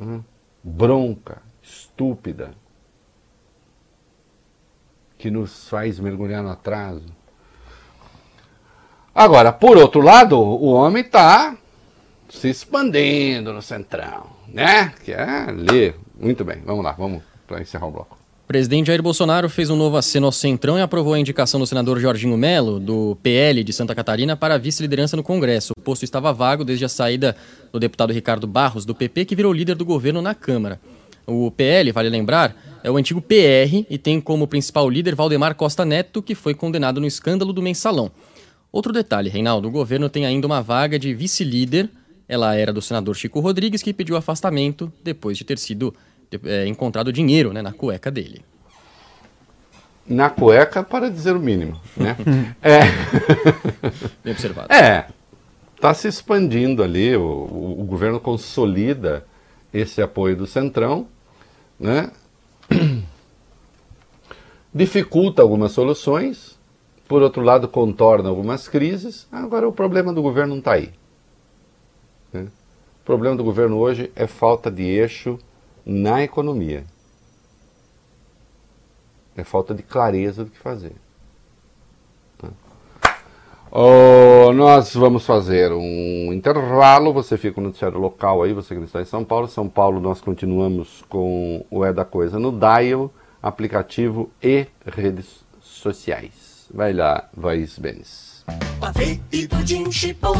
[0.00, 0.22] hum,
[0.62, 2.52] bronca, estúpida,
[5.16, 7.06] que nos faz mergulhar no atraso.
[9.14, 11.56] Agora, por outro lado, o homem está
[12.28, 14.92] se expandindo no centrão, né?
[15.04, 15.94] Que é ali.
[16.18, 18.23] Muito bem, vamos lá, vamos para encerrar o bloco.
[18.46, 21.98] Presidente Jair Bolsonaro fez um novo aceno ao Centrão e aprovou a indicação do senador
[21.98, 25.72] Jorginho Melo, do PL de Santa Catarina, para vice-liderança no Congresso.
[25.76, 27.34] O posto estava vago desde a saída
[27.72, 30.78] do deputado Ricardo Barros, do PP, que virou líder do governo na Câmara.
[31.26, 35.82] O PL, vale lembrar, é o antigo PR e tem como principal líder Valdemar Costa
[35.86, 38.12] Neto, que foi condenado no escândalo do mensalão.
[38.70, 41.88] Outro detalhe, Reinaldo, o governo tem ainda uma vaga de vice-líder.
[42.28, 45.94] Ela era do senador Chico Rodrigues, que pediu afastamento depois de ter sido
[46.44, 48.44] é, encontrado dinheiro né, na cueca dele.
[50.06, 51.80] Na cueca, para dizer o mínimo.
[51.96, 52.16] Né?
[52.62, 52.80] é.
[54.22, 54.72] Bem observado.
[54.72, 55.06] É.
[55.74, 59.24] Está se expandindo ali, o, o, o, governo consolida
[59.72, 61.06] esse apoio do Centrão,
[61.78, 62.10] né?
[64.74, 66.58] dificulta algumas soluções,
[67.06, 69.28] por outro lado, contorna algumas crises.
[69.30, 70.90] Agora, o problema do governo não está aí.
[72.32, 72.48] Né?
[73.02, 75.38] O problema do governo hoje é falta de eixo
[75.84, 76.84] na economia.
[79.36, 80.92] É falta de clareza do que fazer.
[83.76, 87.12] Oh, nós vamos fazer um intervalo.
[87.12, 89.48] Você fica no noticiário local aí, você que está em São Paulo.
[89.48, 93.12] São Paulo, nós continuamos com o É da Coisa no Dial,
[93.42, 96.68] aplicativo e redes sociais.
[96.72, 98.44] Vai lá, Vais Benes.
[98.78, 100.36] Pavê e pudim, chipom.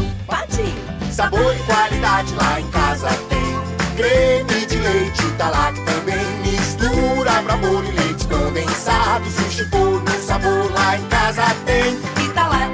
[1.11, 3.54] Sabor e qualidade lá em casa tem.
[3.95, 6.25] Creme de leite, tá lá também.
[6.43, 9.25] Mistura pra molho e leite condensado.
[9.29, 11.95] Sushi por no sabor lá em casa tem.
[12.23, 12.71] E tá lá.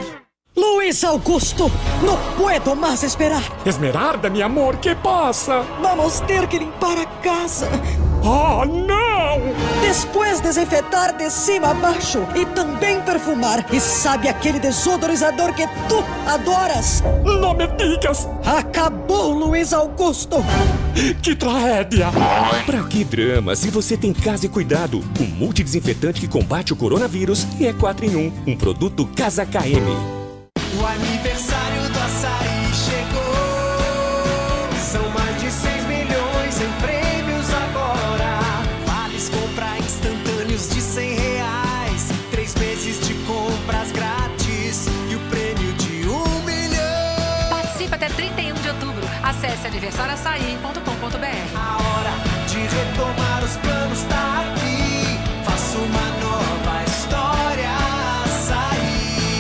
[0.56, 3.44] Luiz Augusto, não puedo mais esperar.
[3.66, 5.62] Esmeralda, mi amor, que passa?
[5.82, 7.70] Vamos ter que limpar a casa.
[8.24, 9.02] Oh, não!
[10.32, 13.66] Depois desinfetar de cima a baixo e também perfumar.
[13.74, 17.04] E sabe aquele desodorizador que tu adoras?
[17.24, 18.30] Não me digas!
[18.46, 20.38] Acabou, Luiz Augusto!
[21.22, 22.08] Que tragédia!
[22.66, 25.04] Pra que drama se você tem casa e cuidado?
[25.20, 28.34] O multidesinfetante que combate o coronavírus e é 4 em 1.
[28.48, 29.88] Um produto Casa KM.
[30.80, 32.51] O aniversário do açaí
[49.92, 51.58] Acesse aniversarioaçaí.com.br.
[51.58, 52.12] A hora
[52.48, 55.20] de retomar os planos tá aqui.
[55.44, 57.72] Faça uma nova história.
[58.24, 59.36] Açaí.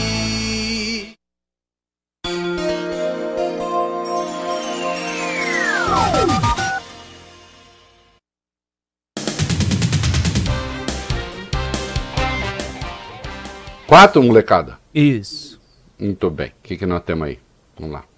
[13.88, 14.78] Quatro, molecada?
[14.94, 15.62] Isso.
[15.98, 16.50] Muito bem.
[16.50, 17.40] O que, que nós temos aí?
[17.78, 18.11] Vamos lá.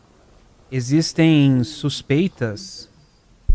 [0.75, 2.89] Existem suspeitas.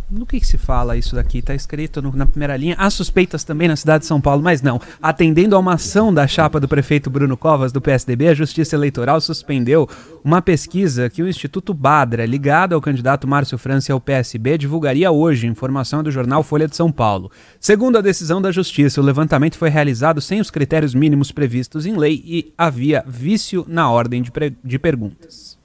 [0.08, 1.38] No que, que se fala isso daqui?
[1.38, 2.76] Está escrito no- na primeira linha.
[2.78, 4.80] Há suspeitas também na cidade de São Paulo, mas não.
[5.02, 9.20] Atendendo a uma ação da chapa do prefeito Bruno Covas, do PSDB, a Justiça Eleitoral
[9.20, 9.86] suspendeu
[10.24, 15.48] uma pesquisa que o Instituto Badra, ligado ao candidato Márcio França ao PSB, divulgaria hoje.
[15.48, 17.32] Informação do jornal Folha de São Paulo.
[17.58, 21.96] Segundo a decisão da Justiça, o levantamento foi realizado sem os critérios mínimos previstos em
[21.96, 24.30] lei e havia vício na ordem de,
[24.62, 25.57] de perguntas.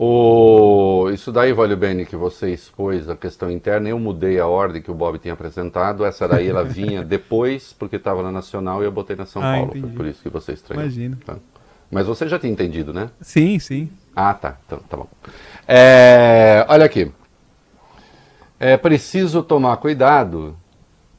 [0.00, 1.10] O...
[1.10, 4.92] Isso daí, Valio Bene, que você expôs a questão interna, eu mudei a ordem que
[4.92, 6.04] o Bob tinha apresentado.
[6.04, 9.56] Essa daí ela vinha depois, porque estava na Nacional e eu botei na São Ah,
[9.56, 9.72] Paulo.
[9.72, 10.84] Foi por isso que você estranhou.
[10.84, 11.16] Imagino.
[11.16, 11.34] Tá.
[11.90, 13.10] Mas você já tinha entendido, né?
[13.20, 13.90] Sim, sim.
[14.14, 14.56] Ah, tá.
[14.66, 15.08] Então, tá bom.
[15.66, 17.10] É, olha aqui.
[18.60, 20.56] É preciso tomar cuidado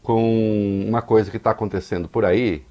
[0.02, 2.64] com uma coisa que está acontecendo por aí,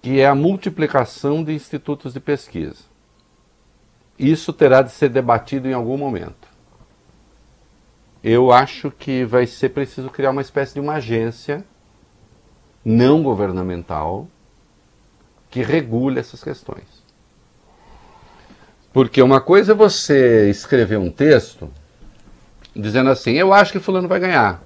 [0.00, 2.89] que é a multiplicação de institutos de pesquisa.
[4.20, 6.46] Isso terá de ser debatido em algum momento.
[8.22, 11.64] Eu acho que vai ser preciso criar uma espécie de uma agência
[12.84, 14.28] não governamental
[15.48, 16.84] que regule essas questões.
[18.92, 21.70] Porque uma coisa é você escrever um texto
[22.76, 24.62] dizendo assim: eu acho que Fulano vai ganhar.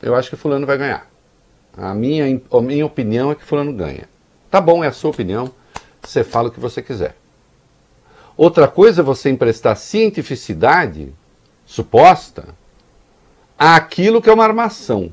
[0.00, 1.10] Eu acho que Fulano vai ganhar.
[1.76, 4.08] A minha, a minha opinião é que Fulano ganha.
[4.50, 5.52] Tá bom, é a sua opinião.
[6.06, 7.16] Você fala o que você quiser.
[8.36, 11.12] Outra coisa é você emprestar cientificidade
[11.64, 12.54] suposta
[13.58, 15.12] àquilo que é uma armação.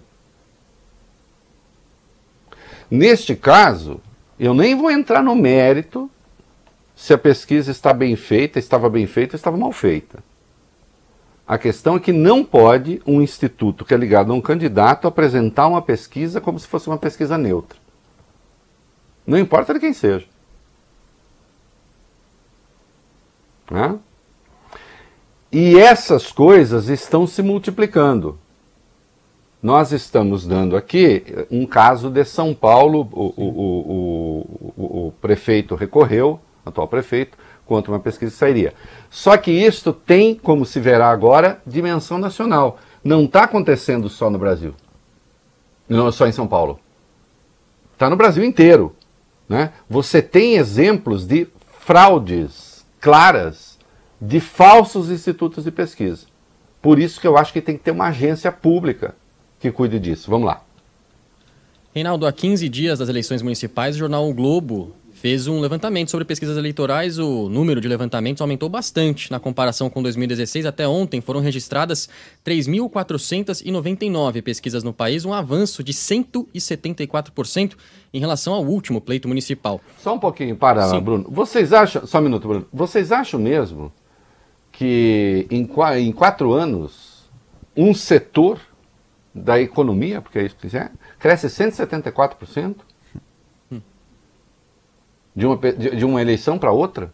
[2.92, 4.00] Neste caso,
[4.40, 6.10] eu nem vou entrar no mérito
[6.96, 10.24] se a pesquisa está bem feita, estava bem feita, estava mal feita.
[11.48, 15.68] A questão é que não pode um instituto que é ligado a um candidato apresentar
[15.68, 17.80] uma pesquisa como se fosse uma pesquisa neutra.
[19.26, 20.33] Não importa de quem seja.
[23.70, 23.98] Né?
[25.52, 28.40] E essas coisas estão se multiplicando.
[29.62, 36.40] Nós estamos dando aqui um caso de São Paulo, o, o, o, o prefeito recorreu,
[36.66, 38.74] atual prefeito, contra uma pesquisa que sairia.
[39.10, 42.78] Só que isto tem, como se verá agora, dimensão nacional.
[43.04, 44.74] Não está acontecendo só no Brasil,
[45.88, 46.80] não só em São Paulo.
[47.94, 48.96] Está no Brasil inteiro.
[49.48, 49.72] Né?
[49.90, 51.48] Você tem exemplos de
[51.80, 52.73] fraudes
[53.04, 53.78] claras
[54.20, 56.26] de falsos institutos de pesquisa.
[56.82, 59.14] Por isso que eu acho que tem que ter uma agência pública
[59.60, 60.32] que cuide disso.
[60.32, 60.64] Vamos lá.
[61.94, 66.26] Reinaldo, há 15 dias das eleições municipais, o jornal o Globo fez um levantamento sobre
[66.26, 67.18] pesquisas eleitorais.
[67.18, 70.66] O número de levantamentos aumentou bastante na comparação com 2016.
[70.66, 72.10] Até ontem foram registradas
[72.46, 77.76] 3.499 pesquisas no país, um avanço de 174%
[78.14, 79.80] em relação ao último pleito municipal.
[79.98, 81.00] Só um pouquinho, para, Sim.
[81.00, 81.26] Bruno.
[81.30, 82.68] Vocês acham, só um minuto, Bruno.
[82.74, 83.94] Vocês acham mesmo
[84.74, 85.70] que em,
[86.02, 87.32] em quatro anos
[87.78, 88.60] um setor
[89.34, 92.76] da economia, porque é isso que é, cresce 174%?
[95.36, 97.12] De uma, de, uma eleição para outra?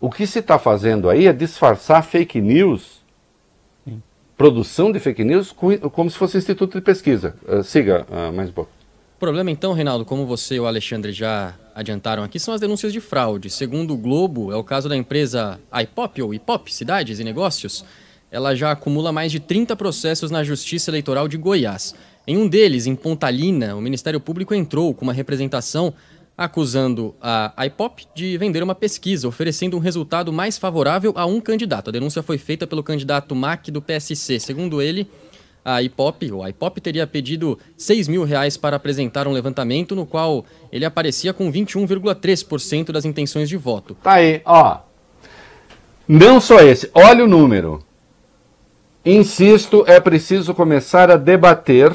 [0.00, 3.02] O que se está fazendo aí é disfarçar fake news,
[3.84, 4.02] Sim.
[4.36, 7.36] produção de fake news, como se fosse instituto de pesquisa.
[7.46, 8.70] Uh, siga uh, mais um pouco.
[9.16, 12.92] O problema então, Reinaldo, como você e o Alexandre já adiantaram aqui, são as denúncias
[12.92, 13.48] de fraude.
[13.48, 17.84] Segundo o Globo, é o caso da empresa IPOP, ou IPOP, Cidades e Negócios.
[18.32, 21.94] Ela já acumula mais de 30 processos na Justiça Eleitoral de Goiás.
[22.26, 25.92] Em um deles, em Pontalina, o Ministério Público entrou com uma representação
[26.38, 31.88] acusando a IPOP de vender uma pesquisa, oferecendo um resultado mais favorável a um candidato.
[31.88, 34.38] A denúncia foi feita pelo candidato MAC do PSC.
[34.38, 35.08] Segundo ele,
[35.64, 40.06] a IPOP, ou a IPOP teria pedido 6 mil reais para apresentar um levantamento no
[40.06, 43.96] qual ele aparecia com 21,3% das intenções de voto.
[44.02, 44.78] Tá aí, ó.
[46.06, 47.84] Não só esse, olha o número.
[49.04, 51.92] Insisto, é preciso começar a debater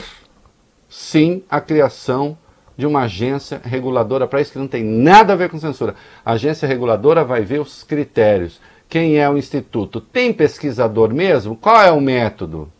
[0.90, 2.38] sim a criação
[2.78, 5.96] de uma agência reguladora para isso que não tem nada a ver com censura.
[6.24, 8.62] A agência reguladora vai ver os critérios.
[8.88, 10.00] Quem é o instituto?
[10.00, 11.56] Tem pesquisador mesmo?
[11.56, 12.72] Qual é o método?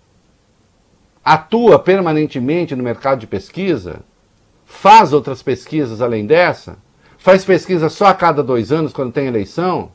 [1.26, 4.02] Atua permanentemente no mercado de pesquisa?
[4.66, 6.78] Faz outras pesquisas além dessa?
[7.18, 9.92] Faz pesquisa só a cada dois anos quando tem eleição?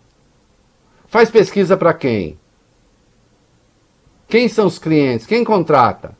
[1.06, 2.38] Faz pesquisa para quem?
[4.28, 5.26] Quem são os clientes?
[5.26, 6.16] Quem contrata?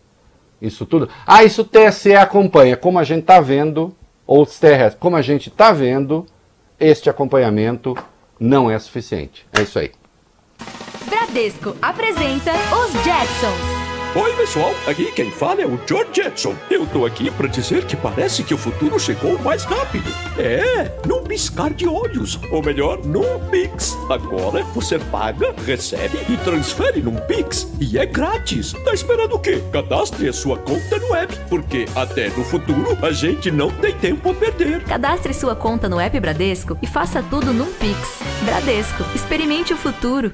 [0.62, 1.08] Isso tudo.
[1.26, 3.94] Ah, isso o TSE acompanha, como a gente está vendo,
[4.26, 6.24] ou TRS, como a gente está vendo,
[6.78, 7.96] este acompanhamento
[8.38, 9.44] não é suficiente.
[9.52, 9.90] É isso aí.
[11.06, 13.81] Bradesco apresenta os Jacksons.
[14.14, 14.74] Oi, pessoal.
[14.86, 16.54] Aqui quem fala é o George Jetson.
[16.70, 20.04] Eu tô aqui para dizer que parece que o futuro chegou mais rápido.
[20.38, 22.38] É, num piscar de olhos.
[22.50, 23.96] Ou melhor, num Pix.
[24.10, 27.66] Agora você paga, recebe e transfere num Pix.
[27.80, 28.74] E é grátis.
[28.84, 29.62] Tá esperando o quê?
[29.72, 34.30] Cadastre a sua conta no app, porque até no futuro a gente não tem tempo
[34.30, 34.84] a perder.
[34.84, 38.18] Cadastre sua conta no app Bradesco e faça tudo num Pix.
[38.44, 39.04] Bradesco.
[39.14, 40.32] Experimente o futuro.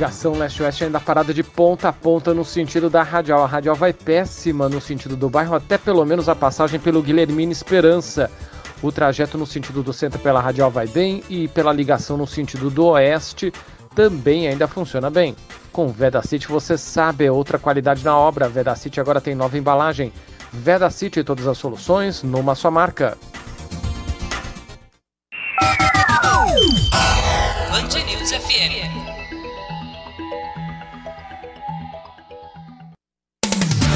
[0.00, 3.44] Ligação leste-oeste ainda parada de ponta a ponta no sentido da radial.
[3.44, 7.52] A radial vai péssima no sentido do bairro, até pelo menos a passagem pelo Guilhermina
[7.52, 8.30] Esperança.
[8.80, 12.70] O trajeto no sentido do centro pela radial vai bem e pela ligação no sentido
[12.70, 13.52] do oeste
[13.94, 15.36] também ainda funciona bem.
[15.70, 18.48] Com Veda City você sabe é outra qualidade na obra.
[18.48, 20.14] Veda City agora tem nova embalagem.
[20.50, 23.18] Veda City todas as soluções numa só marca.
[27.70, 29.19] Band News FM.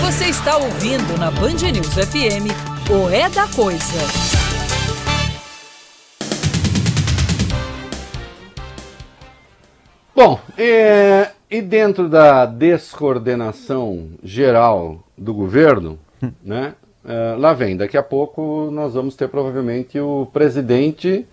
[0.04, 2.52] Você está ouvindo na Band News FM
[2.92, 3.98] o É da Coisa.
[10.14, 15.98] Bom, é, e dentro da descoordenação geral do governo,
[16.44, 21.26] né, é, lá vem, daqui a pouco nós vamos ter provavelmente o presidente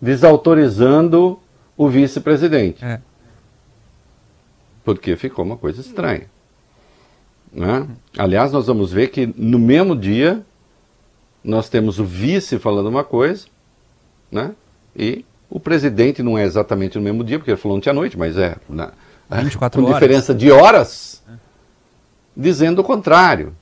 [0.00, 1.40] desautorizando
[1.76, 2.84] o vice-presidente.
[2.84, 3.00] É.
[4.84, 6.30] Porque ficou uma coisa estranha.
[7.52, 7.86] Né?
[8.16, 10.42] Aliás, nós vamos ver que no mesmo dia
[11.44, 13.46] nós temos o vice falando uma coisa,
[14.30, 14.52] né?
[14.96, 18.18] E o presidente não é exatamente no mesmo dia, porque ele falou ontem à noite,
[18.18, 18.92] mas é na,
[19.30, 20.00] 24 com horas.
[20.00, 21.22] diferença de horas,
[22.36, 23.54] dizendo o contrário.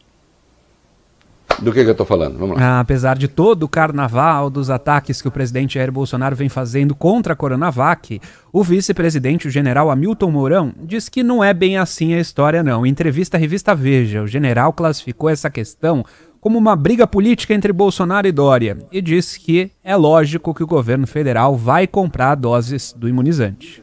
[1.58, 2.38] Do que, que eu estou falando?
[2.38, 2.78] Vamos lá.
[2.78, 6.94] Ah, Apesar de todo o carnaval dos ataques que o presidente Jair Bolsonaro vem fazendo
[6.94, 8.20] contra a Coronavac,
[8.52, 12.86] o vice-presidente, o general Hamilton Mourão, diz que não é bem assim a história, não.
[12.86, 16.04] Em entrevista à revista Veja, o general classificou essa questão
[16.40, 20.66] como uma briga política entre Bolsonaro e Dória e disse que é lógico que o
[20.66, 23.82] governo federal vai comprar doses do imunizante.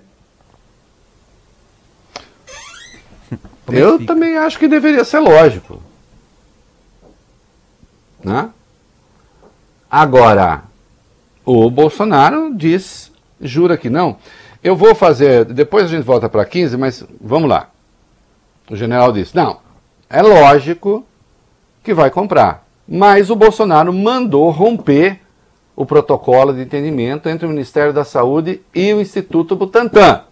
[3.71, 4.13] É Eu fica?
[4.13, 5.83] também acho que deveria ser lógico.
[8.23, 8.49] Né?
[9.89, 10.63] Agora,
[11.45, 14.17] o Bolsonaro diz, jura que não.
[14.63, 17.69] Eu vou fazer, depois a gente volta para 15, mas vamos lá.
[18.69, 19.59] O general disse: não,
[20.09, 21.05] é lógico
[21.83, 22.67] que vai comprar.
[22.87, 25.21] Mas o Bolsonaro mandou romper
[25.75, 30.23] o protocolo de entendimento entre o Ministério da Saúde e o Instituto Butantan.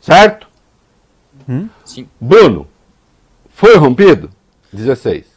[0.00, 0.46] Certo?
[1.84, 2.08] Sim.
[2.20, 2.66] Bruno,
[3.48, 4.30] foi rompido?
[4.72, 5.35] 16.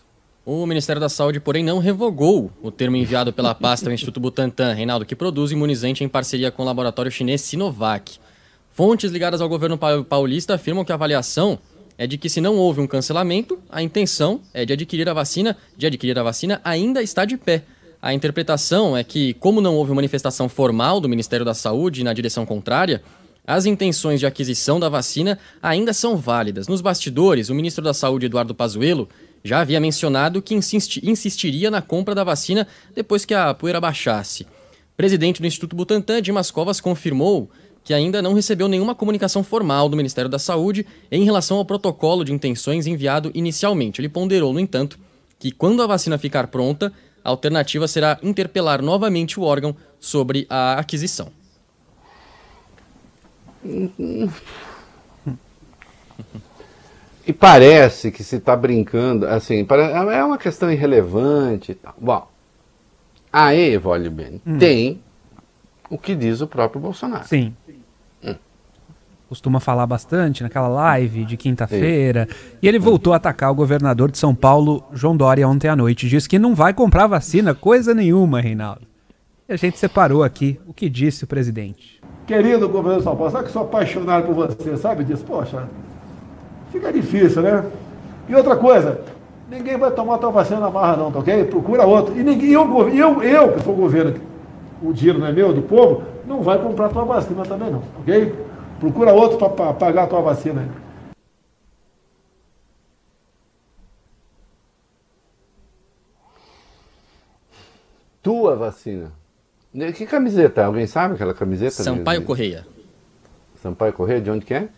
[0.51, 4.73] O Ministério da Saúde, porém, não revogou o termo enviado pela pasta ao Instituto Butantan,
[4.73, 8.17] Reinaldo, que produz imunizante em parceria com o laboratório chinês Sinovac.
[8.71, 11.59] Fontes ligadas ao governo pa- paulista afirmam que a avaliação
[11.99, 15.55] é de que se não houve um cancelamento, a intenção é de adquirir a vacina,
[15.77, 17.61] de adquirir a vacina ainda está de pé.
[18.01, 22.43] A interpretação é que, como não houve manifestação formal do Ministério da Saúde na direção
[22.43, 23.03] contrária,
[23.45, 26.67] as intenções de aquisição da vacina ainda são válidas.
[26.67, 29.07] Nos bastidores, o ministro da Saúde, Eduardo Pazuello,
[29.43, 34.45] já havia mencionado que insisti- insistiria na compra da vacina depois que a poeira baixasse.
[34.97, 37.49] Presidente do Instituto Butantan, Dimas Covas, confirmou
[37.83, 42.25] que ainda não recebeu nenhuma comunicação formal do Ministério da Saúde em relação ao protocolo
[42.25, 44.01] de intenções enviado inicialmente.
[44.01, 44.99] Ele ponderou, no entanto,
[45.39, 46.91] que quando a vacina ficar pronta,
[47.23, 51.31] a alternativa será interpelar novamente o órgão sobre a aquisição.
[57.29, 59.63] E parece que se está brincando, assim,
[60.11, 61.93] é uma questão irrelevante e tal.
[62.01, 62.27] Bom,
[63.31, 64.57] aí, Vole bem, Hum.
[64.57, 64.99] tem
[65.91, 67.27] o que diz o próprio Bolsonaro.
[67.27, 67.53] Sim.
[69.27, 72.27] Costuma falar bastante naquela live de quinta-feira.
[72.63, 76.09] E ele voltou a atacar o governador de São Paulo, João Dória, ontem à noite.
[76.09, 78.87] Diz que não vai comprar vacina, coisa nenhuma, Reinaldo.
[79.47, 82.01] E a gente separou aqui o que disse o presidente.
[82.25, 85.23] Querido governo de São Paulo, sabe que sou apaixonado por você, sabe disso?
[85.23, 85.67] Poxa,
[86.71, 87.65] fica difícil, né?
[88.27, 89.01] E outra coisa,
[89.49, 91.45] ninguém vai tomar tua vacina na marra não, tá ok?
[91.45, 92.17] Procura outro.
[92.17, 94.19] E ninguém, eu, eu, eu que sou governo,
[94.81, 98.35] o dinheiro não é meu, do povo, não vai comprar tua vacina também não, ok?
[98.79, 100.67] Procura outro para pagar a tua vacina aí.
[108.21, 109.11] Tua vacina.
[109.95, 110.65] Que camiseta?
[110.65, 111.83] Alguém sabe aquela camiseta?
[111.83, 112.67] Sampaio de- Correia.
[113.61, 114.69] Sampaio Correia, de onde que é?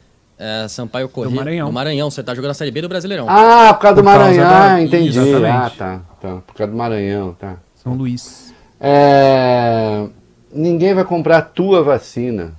[0.43, 1.35] É, Sampaio Correia.
[1.35, 1.67] Maranhão.
[1.67, 2.09] Do Maranhão.
[2.09, 3.27] Você tá jogando a Série B do Brasileirão.
[3.29, 4.49] Ah, por causa do Por causa Maranhão.
[4.49, 5.09] da- Ah, entendi.
[5.09, 5.45] Exatamente.
[5.47, 6.35] Ah, tá, tá.
[6.47, 7.57] Por causa do Maranhão, tá.
[7.75, 8.51] São Luís.
[8.79, 10.07] É,
[10.51, 12.53] Ninguém vai comprar a tua vacina.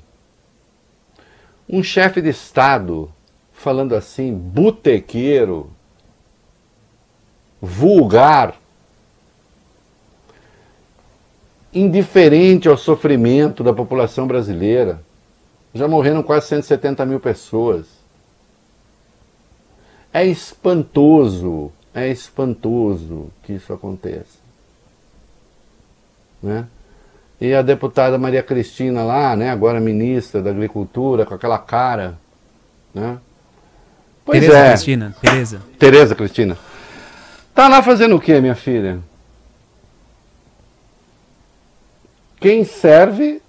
[1.69, 3.11] Um chefe de Estado
[3.53, 5.71] falando assim, botequeiro,
[7.61, 8.55] vulgar,
[11.75, 15.01] indiferente ao sofrimento da população brasileira.
[15.75, 17.87] Já morreram quase 170 mil pessoas.
[20.13, 24.43] É espantoso, é espantoso que isso aconteça.
[26.43, 26.67] Né?
[27.41, 32.17] E a deputada Maria Cristina lá, né, agora ministra da Agricultura, com aquela cara,
[32.95, 33.19] né?
[34.25, 34.69] Pois Tereza é.
[34.69, 35.63] Cristina, Tereza.
[35.77, 36.59] Tereza Cristina.
[37.53, 39.01] Tá lá fazendo o quê, minha filha?
[42.39, 43.42] Quem serve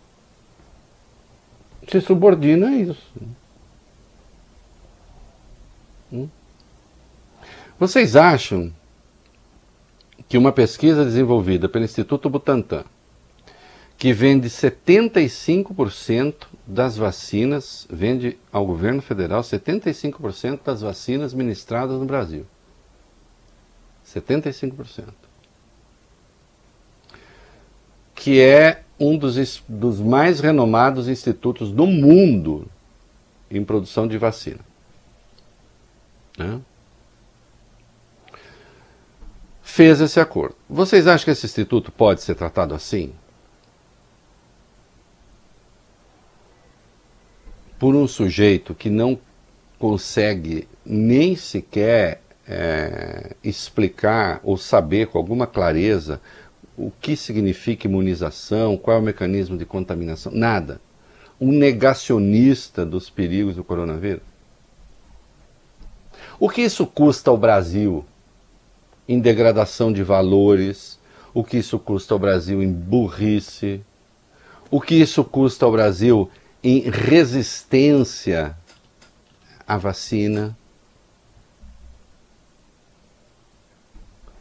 [1.93, 3.11] se subordina a isso.
[6.11, 6.27] Hum?
[7.79, 8.73] Vocês acham
[10.27, 12.83] que uma pesquisa desenvolvida pelo Instituto Butantan,
[13.95, 22.45] que vende 75% das vacinas, vende ao governo federal 75% das vacinas ministradas no Brasil.
[24.07, 25.13] 75%.
[28.15, 32.67] Que é um dos, dos mais renomados institutos do mundo
[33.49, 34.59] em produção de vacina.
[36.37, 36.59] Né?
[39.61, 40.55] Fez esse acordo.
[40.69, 43.13] Vocês acham que esse instituto pode ser tratado assim?
[47.77, 49.19] Por um sujeito que não
[49.77, 56.21] consegue nem sequer é, explicar ou saber com alguma clareza
[56.77, 60.81] o que significa imunização, qual é o mecanismo de contaminação, nada.
[61.39, 64.23] Um negacionista dos perigos do coronavírus.
[66.39, 68.05] O que isso custa ao Brasil
[69.07, 70.99] em degradação de valores?
[71.33, 73.81] O que isso custa ao Brasil em burrice?
[74.71, 76.29] O que isso custa ao Brasil
[76.63, 78.57] em resistência
[79.67, 80.57] à vacina?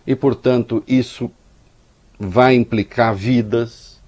[0.07, 1.31] E, portanto, isso
[2.25, 4.01] vai implicar vidas.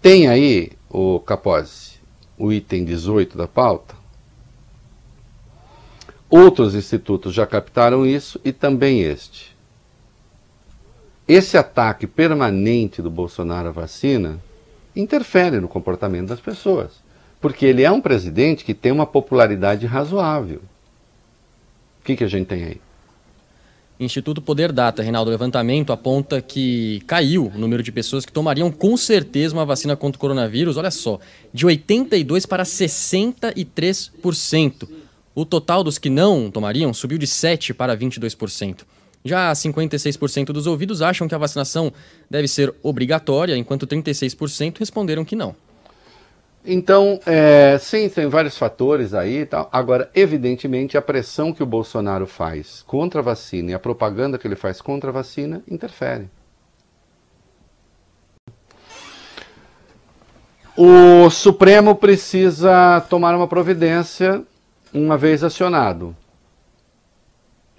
[0.00, 2.00] Tem aí, o Capozzi,
[2.38, 3.94] o item 18 da pauta.
[6.28, 9.56] Outros institutos já captaram isso e também este.
[11.26, 14.40] Esse ataque permanente do Bolsonaro à vacina
[14.94, 17.02] interfere no comportamento das pessoas,
[17.40, 20.62] porque ele é um presidente que tem uma popularidade razoável.
[22.00, 22.80] O que, que a gente tem aí?
[24.00, 28.96] Instituto Poder Data, Reinaldo, levantamento aponta que caiu o número de pessoas que tomariam com
[28.96, 31.20] certeza uma vacina contra o coronavírus, olha só,
[31.52, 34.88] de 82% para 63%.
[35.34, 38.86] O total dos que não tomariam subiu de 7% para 22%.
[39.22, 41.92] Já 56% dos ouvidos acham que a vacinação
[42.28, 45.54] deve ser obrigatória, enquanto 36% responderam que não.
[46.64, 49.68] Então, é, sim, tem vários fatores aí e tal.
[49.72, 54.46] Agora, evidentemente, a pressão que o Bolsonaro faz contra a vacina e a propaganda que
[54.46, 56.28] ele faz contra a vacina interfere.
[60.76, 64.42] O Supremo precisa tomar uma providência
[64.92, 66.16] uma vez acionado.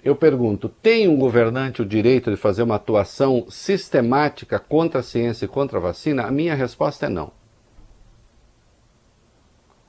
[0.04, 5.44] Eu pergunto: tem um governante o direito de fazer uma atuação sistemática contra a ciência
[5.44, 6.24] e contra a vacina?
[6.24, 7.32] A minha resposta é não.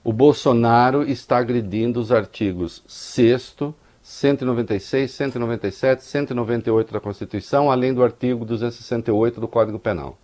[0.04, 3.56] O Bolsonaro está agredindo os artigos 6,
[4.02, 10.18] 196, 197, 198 da Constituição, além do artigo 268 do Código Penal.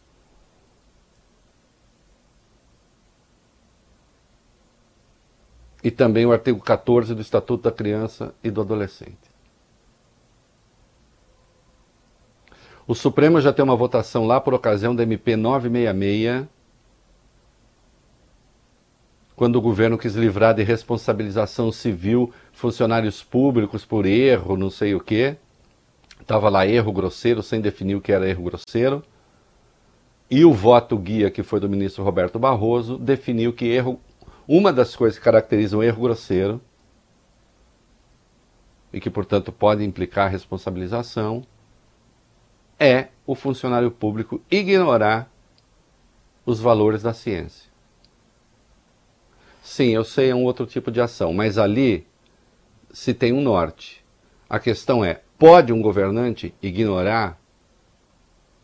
[5.82, 9.30] E também o artigo 14 do Estatuto da Criança e do Adolescente.
[12.86, 16.59] O Supremo já tem uma votação lá por ocasião da MP 966
[19.40, 25.00] quando o governo quis livrar de responsabilização civil funcionários públicos por erro, não sei o
[25.00, 25.38] quê.
[26.20, 29.02] Estava lá erro grosseiro, sem definir o que era erro grosseiro.
[30.30, 33.98] E o voto guia, que foi do ministro Roberto Barroso, definiu que erro.
[34.46, 36.60] Uma das coisas que caracteriza um erro grosseiro,
[38.92, 41.46] e que, portanto, pode implicar responsabilização,
[42.78, 45.32] é o funcionário público ignorar
[46.46, 47.69] os valores da ciência.
[49.62, 52.08] Sim, eu sei, é um outro tipo de ação, mas ali
[52.92, 54.04] se tem um norte.
[54.50, 57.40] A questão é: pode um governante ignorar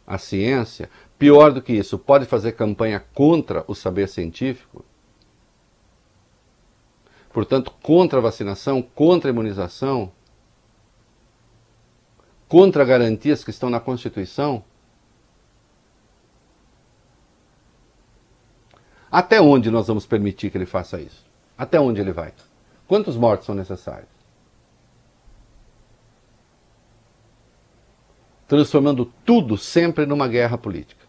[0.05, 0.89] a ciência?
[1.17, 4.83] Pior do que isso, pode fazer campanha contra o saber científico?
[7.31, 10.11] Portanto, contra a vacinação, contra a imunização,
[12.47, 14.63] contra garantias que estão na Constituição?
[19.16, 21.26] Até onde nós vamos permitir que ele faça isso?
[21.57, 22.34] Até onde ele vai?
[22.86, 24.09] Quantos mortos são necessários?
[28.45, 31.05] Transformando tudo sempre numa guerra política.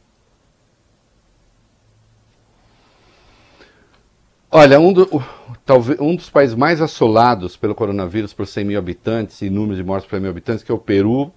[4.53, 5.21] Olha, um, do,
[5.65, 9.83] talvez, um dos países mais assolados pelo coronavírus por 100 mil habitantes e número de
[9.83, 11.33] mortes por 100 mil habitantes, que é o Peru,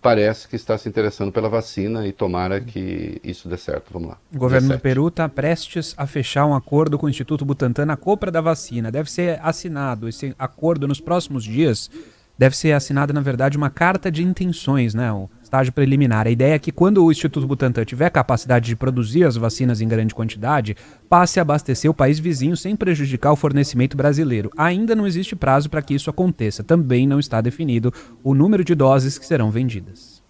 [0.00, 3.92] parece que está se interessando pela vacina e tomara que isso dê certo.
[3.92, 4.18] Vamos lá.
[4.34, 4.78] O governo 17.
[4.78, 8.40] do Peru está prestes a fechar um acordo com o Instituto Butantan na compra da
[8.40, 8.90] vacina.
[8.90, 11.90] Deve ser assinado esse acordo nos próximos dias.
[12.38, 15.12] Deve ser assinada, na verdade, uma carta de intenções, né?
[15.12, 16.28] O estágio preliminar.
[16.28, 19.88] A ideia é que quando o Instituto Butantan tiver capacidade de produzir as vacinas em
[19.88, 20.76] grande quantidade,
[21.08, 24.52] passe a abastecer o país vizinho sem prejudicar o fornecimento brasileiro.
[24.56, 26.62] Ainda não existe prazo para que isso aconteça.
[26.62, 27.92] Também não está definido
[28.22, 30.22] o número de doses que serão vendidas.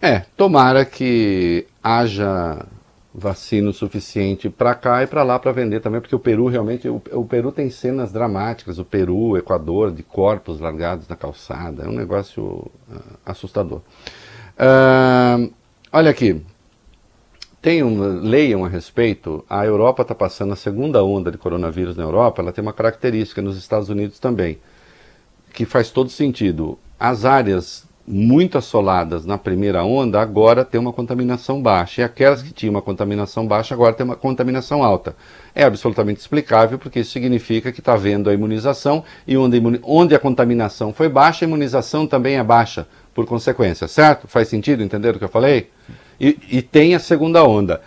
[0.00, 2.66] É, tomara que haja
[3.18, 6.88] vacina o suficiente para cá e para lá para vender também, porque o Peru realmente,
[6.88, 11.84] o, o, Peru tem cenas dramáticas, o Peru, o Equador, de corpos largados na calçada,
[11.84, 12.70] é um negócio uh,
[13.26, 13.80] assustador.
[14.58, 15.52] Uh,
[15.92, 16.40] olha aqui,
[17.60, 22.04] tem um, leiam a respeito, a Europa está passando a segunda onda de coronavírus na
[22.04, 24.58] Europa, ela tem uma característica nos Estados Unidos também,
[25.52, 26.78] que faz todo sentido.
[27.00, 32.00] As áreas muito assoladas na primeira onda, agora tem uma contaminação baixa.
[32.00, 35.14] E aquelas que tinham uma contaminação baixa, agora tem uma contaminação alta.
[35.54, 40.18] É absolutamente explicável, porque isso significa que está havendo a imunização, e onde, onde a
[40.18, 44.26] contaminação foi baixa, a imunização também é baixa, por consequência, certo?
[44.26, 45.70] Faz sentido entender o que eu falei?
[46.18, 47.80] E, e tem a segunda onda.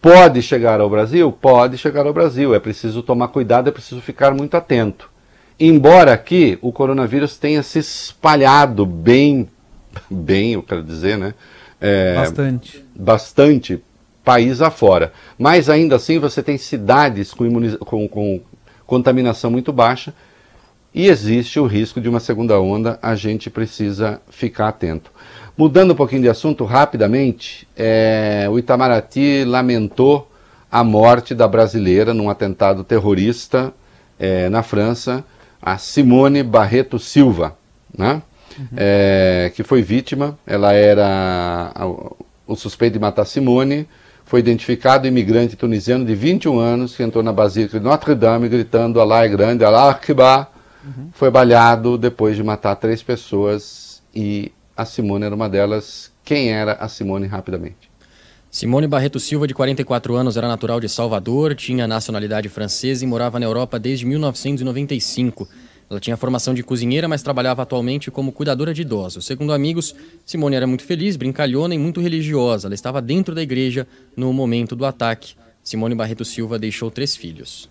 [0.00, 1.30] Pode chegar ao Brasil?
[1.30, 2.54] Pode chegar ao Brasil.
[2.54, 5.10] É preciso tomar cuidado, é preciso ficar muito atento.
[5.60, 9.48] Embora aqui o coronavírus tenha se espalhado bem
[10.10, 11.34] bem, eu quero dizer, né?
[11.80, 12.84] É, bastante.
[12.94, 13.82] Bastante
[14.24, 15.12] país afora.
[15.38, 18.40] Mas ainda assim você tem cidades com, com, com
[18.86, 20.12] contaminação muito baixa
[20.94, 25.10] e existe o risco de uma segunda onda, a gente precisa ficar atento.
[25.56, 30.30] Mudando um pouquinho de assunto rapidamente, é, o Itamaraty lamentou
[30.70, 33.72] a morte da brasileira num atentado terrorista
[34.18, 35.24] é, na França,
[35.60, 37.56] a Simone Barreto Silva.
[37.96, 38.22] Né?
[38.58, 38.66] Uhum.
[38.76, 40.38] é, que foi vítima.
[40.46, 43.88] Ela era a, o suspeito de matar Simone.
[44.24, 49.00] Foi identificado imigrante tunisiano de 21 anos que entrou na Basílica de Notre Dame gritando
[49.00, 50.50] Allah é grande, Allah Akbar.
[50.84, 51.08] Uhum.
[51.12, 56.12] Foi baleado depois de matar três pessoas e a Simone era uma delas.
[56.24, 57.88] Quem era a Simone rapidamente?
[58.50, 63.38] Simone Barreto Silva, de 44 anos, era natural de Salvador, tinha nacionalidade francesa e morava
[63.38, 65.46] na Europa desde 1995.
[65.90, 69.24] Ela tinha formação de cozinheira, mas trabalhava atualmente como cuidadora de idosos.
[69.24, 72.68] Segundo amigos, Simone era muito feliz, brincalhona e muito religiosa.
[72.68, 75.34] Ela estava dentro da igreja no momento do ataque.
[75.62, 77.70] Simone Barreto Silva deixou três filhos.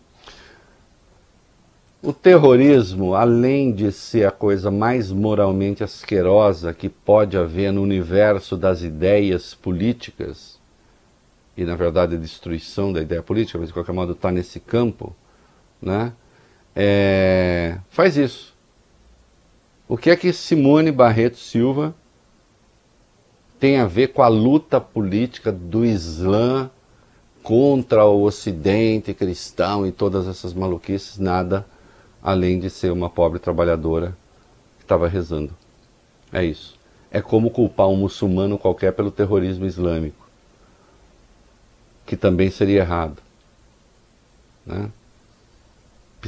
[2.02, 8.56] O terrorismo, além de ser a coisa mais moralmente asquerosa que pode haver no universo
[8.56, 10.60] das ideias políticas,
[11.56, 15.16] e na verdade a destruição da ideia política, mas de qualquer modo está nesse campo,
[15.82, 16.14] né?
[16.80, 18.54] É, faz isso.
[19.88, 21.96] O que é que Simone Barreto Silva
[23.60, 26.70] tem a ver com a luta política do Islã
[27.42, 31.18] contra o Ocidente cristão e todas essas maluquices?
[31.18, 31.66] Nada,
[32.22, 34.16] além de ser uma pobre trabalhadora
[34.78, 35.58] que estava rezando.
[36.32, 36.78] É isso.
[37.10, 40.30] É como culpar um muçulmano qualquer pelo terrorismo islâmico,
[42.06, 43.20] que também seria errado.
[44.64, 44.92] Né?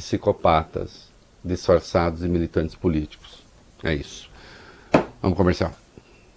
[0.01, 1.09] Psicopatas
[1.43, 3.43] disfarçados de militantes políticos.
[3.83, 4.29] É isso.
[5.21, 5.73] Vamos comercial.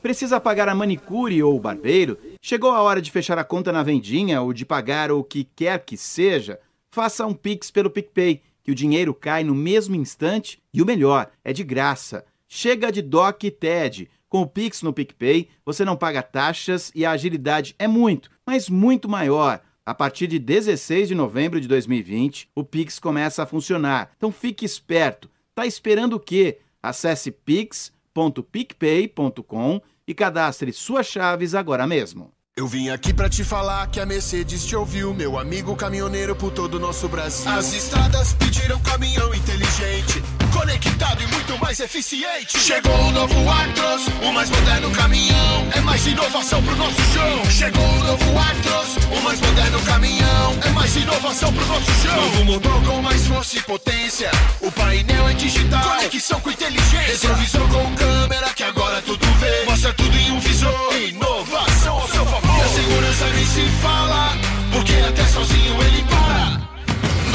[0.00, 2.18] Precisa pagar a manicure ou o barbeiro?
[2.40, 5.84] Chegou a hora de fechar a conta na vendinha ou de pagar o que quer
[5.84, 6.58] que seja?
[6.90, 11.30] Faça um Pix pelo PicPay, que o dinheiro cai no mesmo instante e o melhor,
[11.44, 12.24] é de graça.
[12.48, 14.10] Chega de DOC e TED.
[14.28, 18.68] Com o Pix no PicPay, você não paga taxas e a agilidade é muito, mas
[18.68, 19.60] muito maior.
[19.84, 24.12] A partir de 16 de novembro de 2020, o Pix começa a funcionar.
[24.16, 25.28] Então fique esperto.
[25.54, 26.60] Tá esperando o quê?
[26.80, 32.32] Acesse pix.picpay.com e cadastre suas chaves agora mesmo.
[32.54, 36.52] Eu vim aqui para te falar que a Mercedes te ouviu, meu amigo caminhoneiro por
[36.52, 37.50] todo o nosso Brasil.
[37.50, 40.22] As estradas pediram caminhão inteligente,
[40.52, 42.58] conectado e muito mais eficiente.
[42.58, 45.68] Chegou o novo Actros, o mais moderno caminhão.
[45.74, 47.50] É mais inovação pro nosso show.
[47.50, 50.58] Chegou o novo Actros, o mais moderno caminhão.
[50.64, 52.14] É mais inovação pro nosso show.
[52.14, 54.30] Novo motor com mais força e potência.
[54.60, 57.28] O painel é digital, conexão com inteligência.
[57.28, 59.64] Retrovisor com câmera que agora tudo vê.
[59.64, 60.94] Mostra tudo em um visor.
[61.08, 62.58] Inovação ao seu favor.
[62.58, 64.32] E a segurança nem se fala,
[64.72, 66.71] porque até sozinho ele para.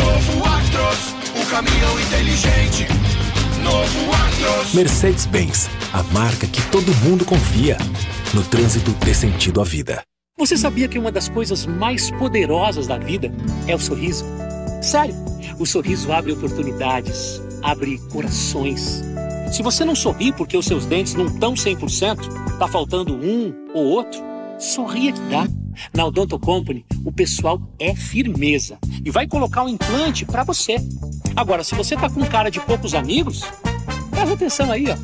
[0.08, 2.88] Novo Actros, o caminhão inteligente.
[3.62, 4.74] Novo Actros.
[4.74, 7.78] Mercedes-Benz, a marca que todo mundo confia.
[8.34, 10.02] No trânsito dê sentido à vida.
[10.38, 13.30] Você sabia que uma das coisas mais poderosas da vida
[13.68, 14.24] é o sorriso?
[14.82, 15.14] Sério,
[15.60, 19.04] o sorriso abre oportunidades, abre corações.
[19.52, 23.84] Se você não sorri porque os seus dentes não estão 100%, tá faltando um ou
[23.84, 24.22] outro,
[24.58, 25.46] sorria que dá.
[25.94, 30.78] Na Odonto Company, o pessoal é firmeza e vai colocar um implante para você.
[31.36, 33.42] Agora, se você tá com cara de poucos amigos,
[34.10, 34.96] presta atenção aí, ó.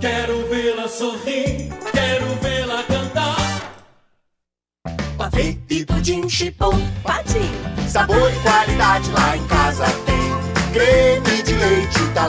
[0.00, 3.86] Quero vê-la sorrir, quero vê-la cantar.
[5.16, 7.50] Pavê e pudim chipom, patim.
[7.88, 10.22] Sabor e qualidade lá em casa tem.
[10.72, 12.26] Creme de leite, tá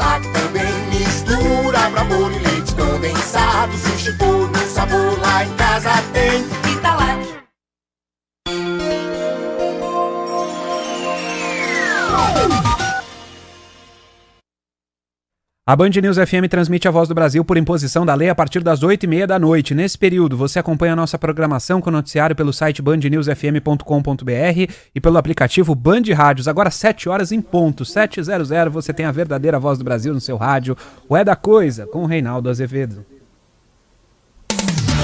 [15.65, 18.61] A Band News FM transmite a Voz do Brasil por imposição da lei a partir
[18.61, 19.73] das 8h30 da noite.
[19.73, 25.73] Nesse período, você acompanha a nossa programação com noticiário pelo site bandnewsfm.com.br e pelo aplicativo
[25.73, 26.49] Band Rádios.
[26.49, 30.35] Agora, 7 horas em ponto, 700, você tem a verdadeira Voz do Brasil no seu
[30.35, 30.75] rádio.
[31.07, 33.05] O É da Coisa, com o Reinaldo Azevedo.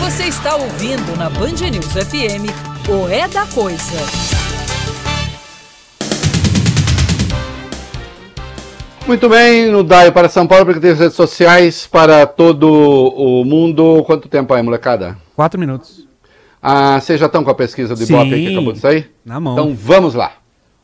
[0.02, 2.52] Você está ouvindo na Band News FM
[2.90, 4.39] o É da Coisa.
[9.10, 14.04] Muito bem, no DAI para São Paulo, porque tem redes sociais para todo o mundo.
[14.06, 15.18] Quanto tempo aí, molecada?
[15.36, 16.08] Quatro minutos.
[16.62, 19.10] Ah, vocês já estão com a pesquisa do Ibope aí que acabou de sair?
[19.26, 19.54] Na mão.
[19.54, 20.34] Então vamos lá.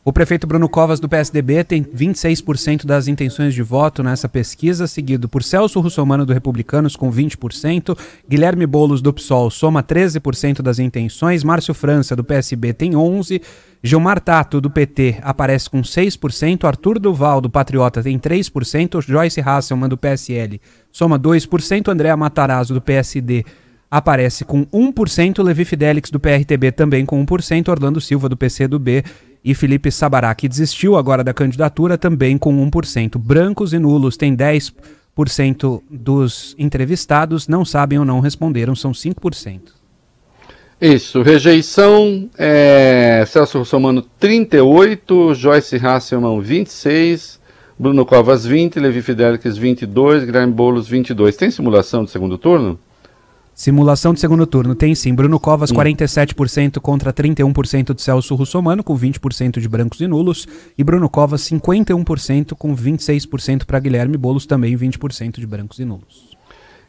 [0.06, 5.28] O prefeito Bruno Covas, do PSDB, tem 26% das intenções de voto nessa pesquisa, seguido
[5.28, 7.98] por Celso Russomano, do Republicanos, com 20%,
[8.28, 13.42] Guilherme Boulos, do PSOL, soma 13% das intenções, Márcio França, do PSB, tem 11%,
[13.82, 19.88] Gilmar Tato, do PT, aparece com 6%, Arthur Duval, do Patriota, tem 3%, Joyce Hasselman,
[19.88, 20.60] do PSL,
[20.92, 23.44] soma 2%, Andréa Matarazzo, do PSD,
[23.90, 29.04] aparece com 1%, Levi Fidelix, do PRTB, também com 1%, Orlando Silva, do PCdoB,
[29.46, 33.16] e Felipe Sabará, que desistiu agora da candidatura, também com 1%.
[33.16, 39.60] Brancos e nulos têm 10% dos entrevistados, não sabem ou não responderam, são 5%.
[40.80, 47.40] Isso, rejeição, é, Celso Russomano 38, Joyce Hasselman 26,
[47.78, 51.36] Bruno Covas 20, Levi Fidelix 22, Guilherme Boulos 22.
[51.36, 52.80] Tem simulação de segundo turno?
[53.56, 55.14] Simulação de segundo turno tem sim.
[55.14, 60.46] Bruno Covas, 47% contra 31% de Celso Russomano, com 20% de brancos e nulos.
[60.76, 66.36] E Bruno Covas, 51% com 26% para Guilherme Boulos, também 20% de brancos e nulos.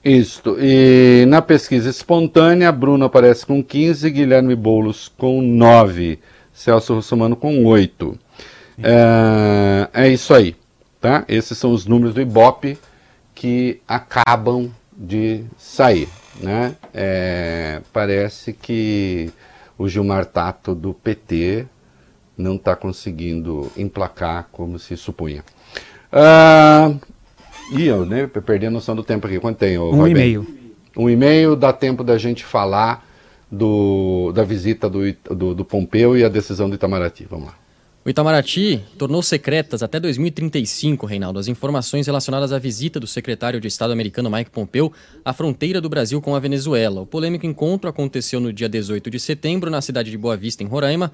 [0.04, 0.58] Isto.
[0.60, 6.20] E na pesquisa espontânea, Bruno aparece com 15, Guilherme Boulos com 9,
[6.52, 8.20] Celso Russomano com 8.
[8.84, 10.54] É, é isso aí,
[11.00, 11.24] tá?
[11.30, 12.78] Esses são os números do Ibope
[13.34, 16.10] que acabam de sair,
[16.42, 16.76] né?
[16.94, 19.32] É, parece que
[19.78, 21.66] o Gilmar Tato do PT
[22.38, 25.44] não está conseguindo emplacar como se supunha.
[26.12, 26.94] Ah,
[27.72, 29.40] Ih, eu né, perdi a noção do tempo aqui.
[29.40, 29.78] Quanto tem?
[29.78, 30.48] Um e meio.
[30.96, 33.06] Um e meio dá tempo da gente falar
[33.52, 37.28] do, da visita do, do, do Pompeu e a decisão do Itamaraty.
[37.30, 37.56] Vamos lá.
[38.08, 43.68] O Itamaraty tornou secretas até 2035, Reinaldo, as informações relacionadas à visita do secretário de
[43.68, 44.94] Estado americano Mike Pompeu
[45.26, 47.02] à fronteira do Brasil com a Venezuela.
[47.02, 50.68] O polêmico encontro aconteceu no dia 18 de setembro, na cidade de Boa Vista, em
[50.68, 51.12] Roraima,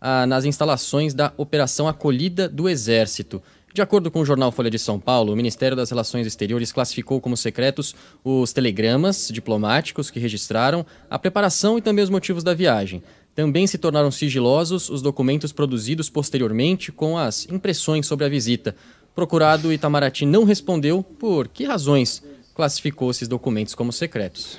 [0.00, 3.42] ah, nas instalações da Operação Acolhida do Exército.
[3.74, 7.20] De acordo com o jornal Folha de São Paulo, o Ministério das Relações Exteriores classificou
[7.20, 7.92] como secretos
[8.22, 13.02] os telegramas diplomáticos que registraram a preparação e também os motivos da viagem.
[13.36, 18.74] Também se tornaram sigilosos os documentos produzidos posteriormente com as impressões sobre a visita.
[19.14, 22.22] Procurado, Itamaraty não respondeu por que razões
[22.54, 24.58] classificou esses documentos como secretos.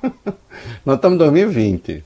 [0.86, 2.02] Nós estamos em 2020.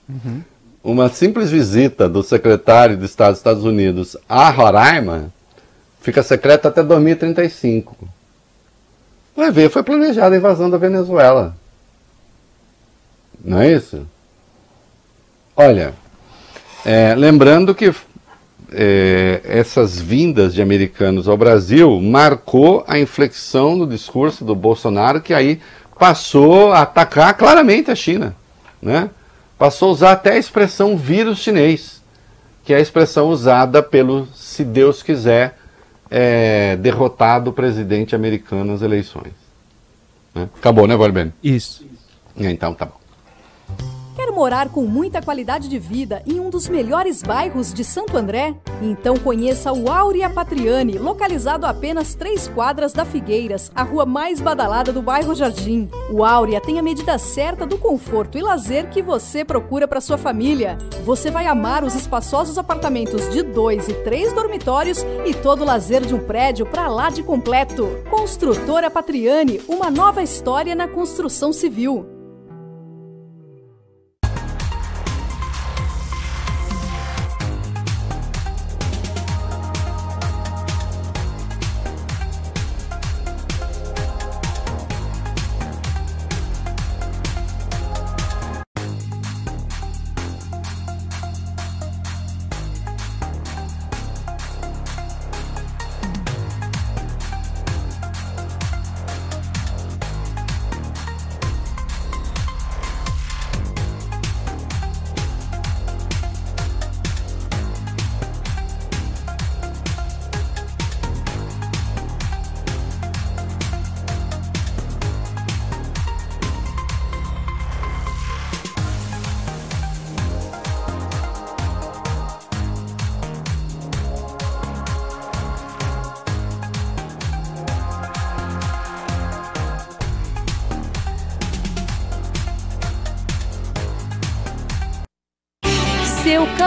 [0.83, 5.33] Uma simples visita do secretário de Estado dos Estados Unidos a Roraima
[6.01, 7.97] fica secreta até 2035.
[9.37, 11.57] Vai ver, foi planejada a invasão da Venezuela.
[13.45, 14.05] Não é isso?
[15.57, 15.95] Olha,
[16.85, 17.93] é, lembrando que
[18.71, 25.33] é, essas vindas de americanos ao Brasil marcou a inflexão do discurso do Bolsonaro, que
[25.33, 25.61] aí
[25.99, 28.37] passou a atacar claramente a China.
[28.83, 29.09] Né?
[29.59, 32.03] Passou a usar até a expressão vírus chinês,
[32.63, 35.59] que é a expressão usada pelo, se Deus quiser,
[36.11, 39.33] é, derrotado presidente americano nas eleições.
[40.35, 40.49] Né?
[40.59, 41.33] Acabou, né, Valben?
[41.43, 41.87] Isso.
[42.37, 43.06] Então tá bom.
[44.37, 48.55] Morar com muita qualidade de vida em um dos melhores bairros de Santo André?
[48.83, 54.39] Então conheça o Áurea Patriani, localizado a apenas três quadras da Figueiras, a rua mais
[54.39, 55.89] badalada do bairro Jardim.
[56.13, 60.19] O Áurea tem a medida certa do conforto e lazer que você procura para sua
[60.19, 60.77] família.
[61.03, 66.03] Você vai amar os espaçosos apartamentos de dois e três dormitórios e todo o lazer
[66.03, 67.89] de um prédio para lá de completo.
[68.11, 72.16] Construtora Patriani, uma nova história na construção civil.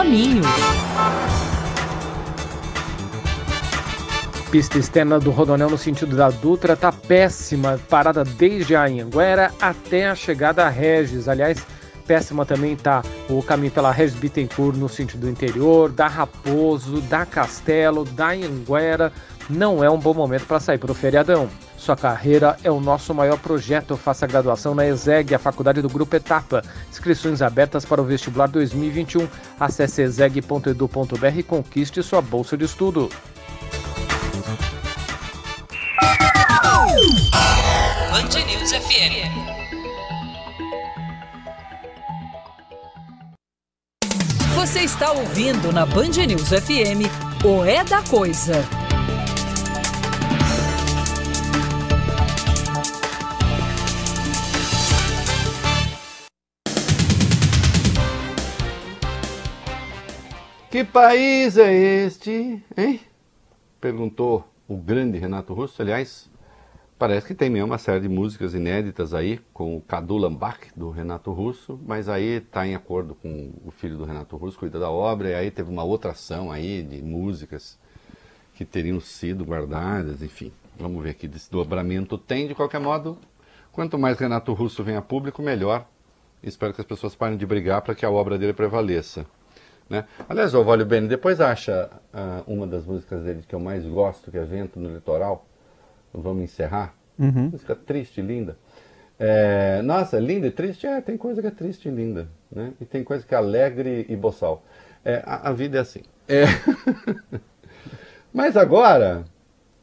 [0.00, 0.42] Caminho.
[4.50, 10.08] Pista externa do Rodonel no sentido da Dutra tá péssima, parada desde a Anhanguera até
[10.08, 11.28] a chegada a Regis.
[11.28, 11.66] Aliás,
[12.06, 18.04] péssima também tá o caminho pela Regis Bittencourt no sentido interior, da Raposo, da Castelo,
[18.06, 19.12] da Anhanguera.
[19.50, 21.46] Não é um bom momento para sair para o feriadão.
[21.80, 23.96] Sua carreira é o nosso maior projeto.
[23.96, 26.62] Faça graduação na ESEG, a faculdade do Grupo Etapa.
[26.90, 29.26] Inscrições abertas para o vestibular 2021.
[29.58, 33.08] Acesse exeg.edu.br e conquiste sua bolsa de estudo.
[38.10, 39.30] Band News FM.
[44.54, 47.08] Você está ouvindo na Band News FM
[47.42, 48.89] o É da Coisa.
[60.70, 63.00] Que país é este, hein?
[63.80, 65.82] Perguntou o grande Renato Russo.
[65.82, 66.30] Aliás,
[66.96, 70.88] parece que tem mesmo uma série de músicas inéditas aí com o Cadu Lambach, do
[70.88, 74.88] Renato Russo, mas aí está em acordo com o filho do Renato Russo, cuida da
[74.88, 77.76] obra, e aí teve uma outra ação aí de músicas
[78.54, 80.52] que teriam sido guardadas, enfim.
[80.78, 83.18] Vamos ver aqui desse dobramento tem, de qualquer modo,
[83.72, 85.84] quanto mais Renato Russo vem a público, melhor.
[86.40, 89.26] Espero que as pessoas parem de brigar para que a obra dele prevaleça.
[89.90, 90.04] Né?
[90.28, 94.30] Aliás, o Valio Bene, depois acha ah, uma das músicas dele que eu mais gosto,
[94.30, 95.44] que é Vento no Litoral.
[96.14, 96.94] Vamos encerrar.
[97.18, 97.50] Uhum.
[97.50, 98.56] Música triste, linda.
[99.18, 100.86] É, nossa, linda e triste?
[100.86, 102.28] É, tem coisa que é triste e linda.
[102.50, 102.72] Né?
[102.80, 104.62] E tem coisa que é alegre e boçal.
[105.04, 106.02] É, a, a vida é assim.
[106.28, 106.44] É.
[108.32, 109.24] Mas agora,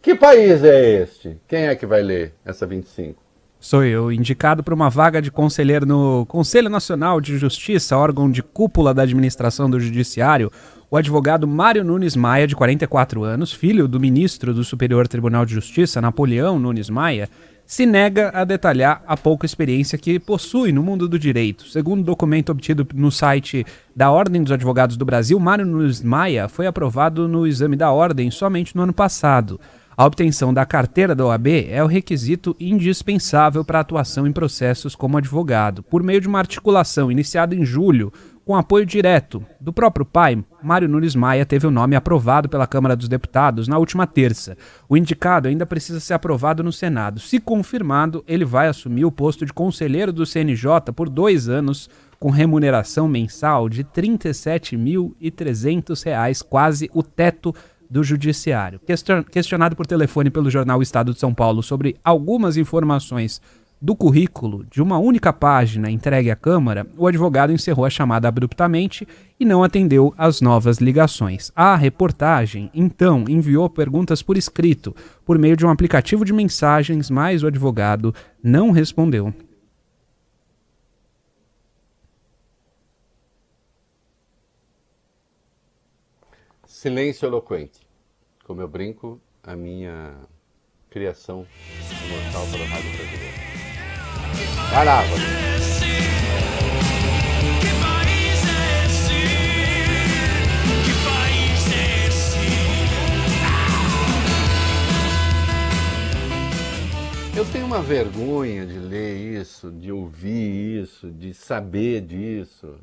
[0.01, 1.38] que país é este?
[1.47, 3.22] Quem é que vai ler essa 25?
[3.60, 8.43] Sou eu, indicado para uma vaga de conselheiro no Conselho Nacional de Justiça, órgão de
[8.43, 10.51] cúpula da administração do Judiciário,
[10.91, 15.55] o advogado Mário Nunes Maia, de 44 anos, filho do ministro do Superior Tribunal de
[15.55, 17.28] Justiça, Napoleão Nunes Maia,
[17.66, 21.68] se nega a detalhar a pouca experiência que possui no mundo do direito.
[21.68, 26.68] Segundo documento obtido no site da Ordem dos Advogados do Brasil, Mário Nunes Maia foi
[26.68, 29.60] aprovado no exame da Ordem somente no ano passado.
[29.98, 34.93] A obtenção da carteira da OAB é o requisito indispensável para a atuação em processos
[34.93, 35.82] como advogado.
[35.82, 38.14] Por meio de uma articulação iniciada em julho,
[38.45, 42.95] com apoio direto do próprio pai, Mário Nunes Maia teve o nome aprovado pela Câmara
[42.95, 44.56] dos Deputados na última terça.
[44.88, 47.19] O indicado ainda precisa ser aprovado no Senado.
[47.19, 52.30] Se confirmado, ele vai assumir o posto de conselheiro do CNJ por dois anos, com
[52.30, 57.52] remuneração mensal de R$ 37.300, quase o teto
[57.89, 58.80] do Judiciário.
[59.31, 63.41] Questionado por telefone pelo jornal Estado de São Paulo sobre algumas informações
[63.80, 69.07] do currículo de uma única página entregue à Câmara, o advogado encerrou a chamada abruptamente
[69.39, 71.51] e não atendeu às novas ligações.
[71.55, 77.43] A reportagem, então, enviou perguntas por escrito, por meio de um aplicativo de mensagens, mas
[77.43, 79.31] o advogado não respondeu.
[86.78, 87.80] Silêncio eloquente.
[88.45, 90.16] Como eu brinco, a minha
[90.91, 91.38] criação
[92.08, 93.34] mortal para a Rádio Brasileira.
[94.70, 95.02] Vai lá,
[107.36, 112.80] Eu tenho uma vergonha de ler isso, de ouvir isso, de saber disso.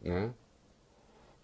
[0.00, 0.34] Né?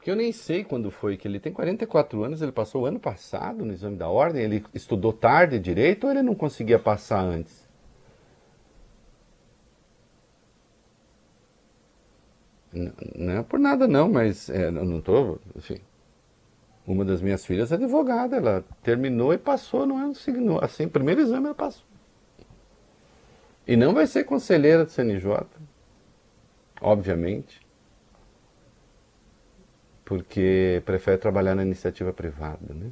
[0.09, 2.99] Porque eu nem sei quando foi que ele tem 44 anos, ele passou o ano
[2.99, 7.69] passado no exame da ordem, ele estudou tarde direito ou ele não conseguia passar antes?
[12.73, 15.79] N não é por nada não, mas é, não estou, enfim.
[16.87, 21.21] Uma das minhas filhas é advogada, ela terminou e passou no ano seguinte, assim, primeiro
[21.21, 21.85] exame ela passou.
[23.67, 25.45] E não vai ser conselheira do CNJ,
[26.81, 27.68] obviamente
[30.09, 32.73] porque prefere trabalhar na iniciativa privada.
[32.75, 32.87] Né?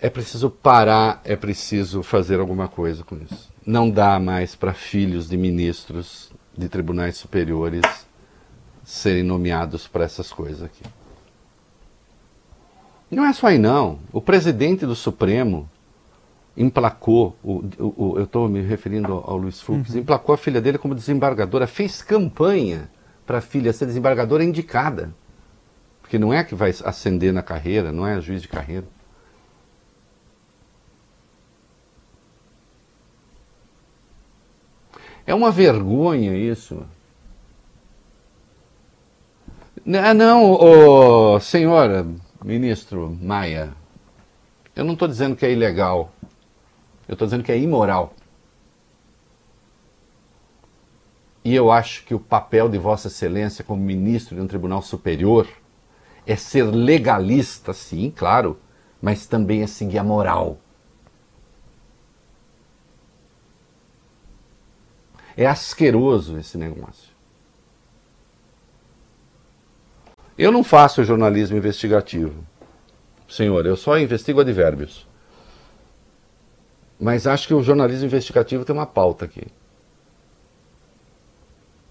[0.00, 3.52] É preciso parar, é preciso fazer alguma coisa com isso.
[3.64, 7.84] Não dá mais para filhos de ministros de tribunais superiores
[8.82, 10.82] serem nomeados para essas coisas aqui.
[13.12, 14.00] Não é só aí não.
[14.12, 15.70] O presidente do Supremo
[16.56, 20.00] emplacou, o, o, o eu estou me referindo ao, ao Luiz Fux, uhum.
[20.00, 22.90] emplacou a filha dele como desembargadora, fez campanha
[23.26, 25.14] para a filha ser desembargadora indicada.
[26.00, 28.86] Porque não é que vai ascender na carreira, não é juiz de carreira.
[35.26, 36.84] É uma vergonha isso.
[39.86, 42.06] Ah, não, ô, senhora,
[42.44, 43.72] ministro Maia,
[44.76, 46.12] eu não estou dizendo que é ilegal.
[47.08, 48.14] Eu estou dizendo que é imoral.
[51.44, 55.46] E eu acho que o papel de Vossa Excelência como ministro de um tribunal superior
[56.26, 58.58] é ser legalista, sim, claro,
[59.00, 60.58] mas também é seguir a moral.
[65.36, 67.12] É asqueroso esse negócio.
[70.38, 72.42] Eu não faço jornalismo investigativo,
[73.28, 75.06] senhor, eu só investigo advérbios.
[76.98, 79.46] Mas acho que o jornalismo investigativo tem uma pauta aqui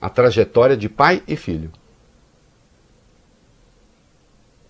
[0.04, 1.72] a trajetória de pai e filho.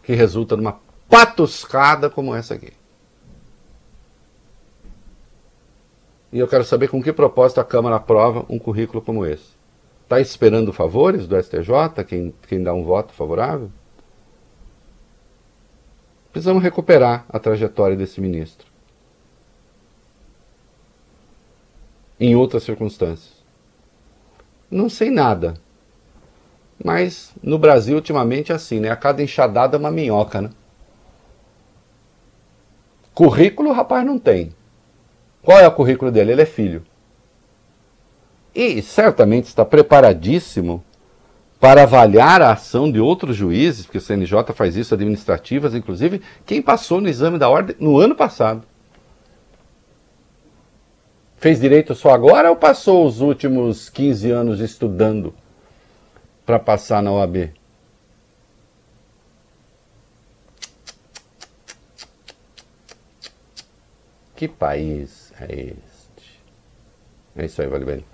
[0.03, 0.79] Que resulta numa
[1.09, 2.71] patuscada como essa aqui.
[6.31, 9.49] E eu quero saber com que propósito a Câmara aprova um currículo como esse.
[10.03, 13.71] Está esperando favores do STJ, quem, quem dá um voto favorável?
[16.31, 18.67] Precisamos recuperar a trajetória desse ministro.
[22.19, 23.32] Em outras circunstâncias.
[24.73, 25.53] Não sei nada.
[26.83, 28.89] Mas no Brasil, ultimamente, é assim, né?
[28.89, 30.49] A cada enxadada é uma minhoca, né?
[33.13, 34.51] Currículo o rapaz não tem.
[35.43, 36.31] Qual é o currículo dele?
[36.31, 36.83] Ele é filho.
[38.55, 40.83] E certamente está preparadíssimo
[41.59, 46.61] para avaliar a ação de outros juízes, porque o CNJ faz isso, administrativas, inclusive, quem
[46.61, 48.63] passou no exame da ordem no ano passado.
[51.43, 55.35] Fez direito só agora ou passou os últimos 15 anos estudando
[56.45, 57.51] para passar na OAB?
[64.37, 66.41] Que país é este?
[67.35, 68.05] É isso aí, vale bem.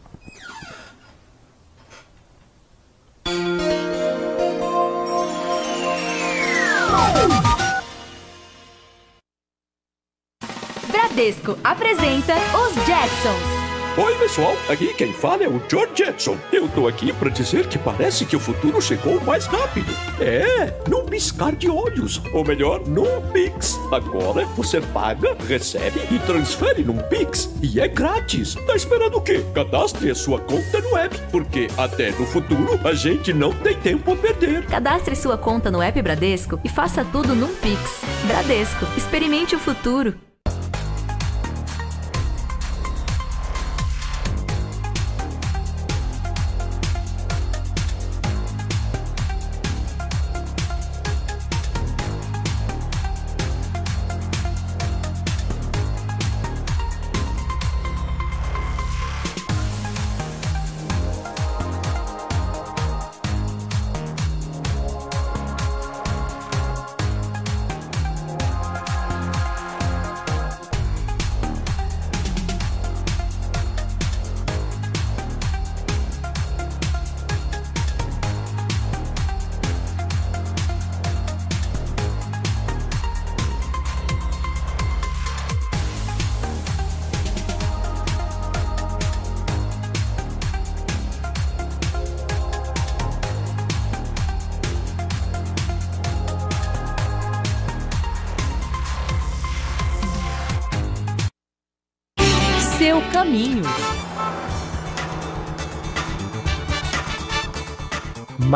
[10.91, 12.33] Bradesco apresenta
[13.97, 16.37] Oi, pessoal, aqui quem fala é o George Jetson.
[16.53, 19.91] Eu tô aqui para dizer que parece que o futuro chegou mais rápido.
[20.21, 22.21] É, num piscar de olhos.
[22.33, 23.77] Ou melhor, num Pix.
[23.91, 27.49] Agora você paga, recebe e transfere num Pix.
[27.61, 28.55] E é grátis.
[28.65, 29.43] Tá esperando o quê?
[29.53, 34.13] Cadastre a sua conta no app, porque até no futuro a gente não tem tempo
[34.13, 34.65] a perder.
[34.67, 38.01] Cadastre sua conta no app Bradesco e faça tudo num Pix.
[38.25, 40.28] Bradesco, experimente o futuro.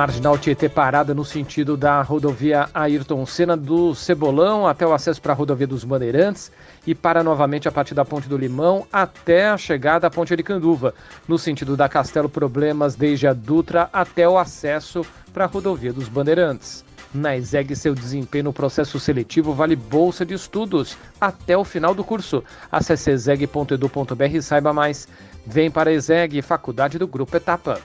[0.04, 5.32] Marginal Tietê parada no sentido da rodovia Ayrton Senna do Cebolão até o acesso para
[5.32, 6.52] a rodovia dos Bandeirantes
[6.86, 10.94] e para novamente a partir da Ponte do Limão até a chegada à Ponte Aricanduva.
[11.26, 16.10] No sentido da Castelo, problemas desde a Dutra até o acesso para a rodovia dos
[16.10, 16.84] Bandeirantes.
[17.14, 22.04] Na ESEG, seu desempenho no processo seletivo vale bolsa de estudos até o final do
[22.04, 22.44] curso.
[22.70, 25.08] Acesse exeg.edu.br e saiba mais.
[25.46, 27.80] Vem para a ESEG, Faculdade do Grupo Etapa.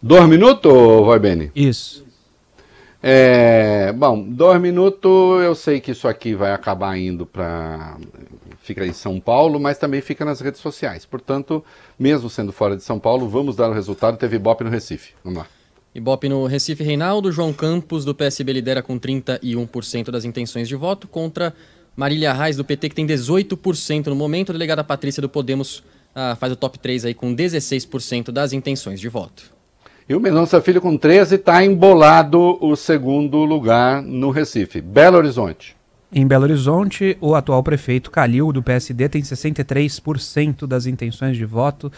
[0.00, 0.72] Dois minutos,
[1.06, 1.50] vai Beni?
[1.54, 2.06] Isso.
[3.02, 7.96] É, bom, dois minutos, eu sei que isso aqui vai acabar indo para.
[8.60, 11.06] Fica em São Paulo, mas também fica nas redes sociais.
[11.06, 11.64] Portanto,
[11.98, 14.18] mesmo sendo fora de São Paulo, vamos dar o resultado.
[14.18, 15.14] Teve Ibope no Recife.
[15.24, 15.46] Vamos lá.
[15.94, 17.32] Ibope no Recife, Reinaldo.
[17.32, 21.54] João Campos, do PSB, lidera com 31% das intenções de voto, contra
[21.96, 24.50] Marília Reis, do PT, que tem 18% no momento.
[24.50, 25.82] A delegada Patrícia, do Podemos,
[26.14, 29.57] ah, faz o top 3 aí com 16% das intenções de voto.
[30.08, 34.80] E o Mendonça Filho com 13 está embolado o segundo lugar no Recife.
[34.80, 35.76] Belo Horizonte.
[36.10, 41.92] Em Belo Horizonte, o atual prefeito Calil, do PSD, tem 63% das intenções de voto,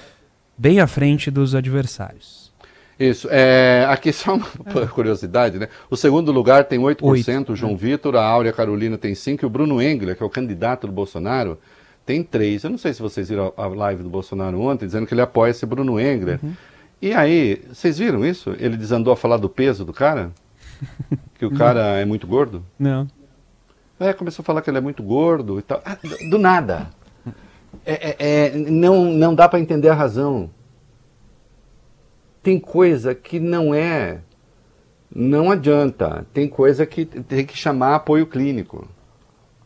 [0.59, 2.51] bem à frente dos adversários.
[2.99, 3.29] Isso.
[3.31, 4.47] É, aqui só uma
[4.93, 5.69] curiosidade, né?
[5.89, 9.47] O segundo lugar tem 8%, Oito, o João Vitor, a Áurea Carolina tem 5%, e
[9.47, 11.61] o Bruno Engler, que é o candidato do Bolsonaro,
[12.05, 12.65] tem 3%.
[12.65, 15.21] Eu não sei se vocês viram a a live do Bolsonaro ontem, dizendo que ele
[15.21, 16.41] apoia esse Bruno Engler.
[17.01, 18.55] E aí, vocês viram isso?
[18.59, 20.31] Ele desandou a falar do peso do cara?
[21.39, 22.63] Que o cara é muito gordo?
[22.79, 23.09] Não.
[23.99, 25.81] É, começou a falar que ele é muito gordo e tal.
[25.87, 26.91] Ah, do- do nada.
[27.87, 30.51] É, é- é, não, não dá para entender a razão.
[32.43, 34.21] Tem coisa que não é.
[35.15, 36.27] Não adianta.
[36.33, 38.87] Tem coisa que tem que chamar apoio clínico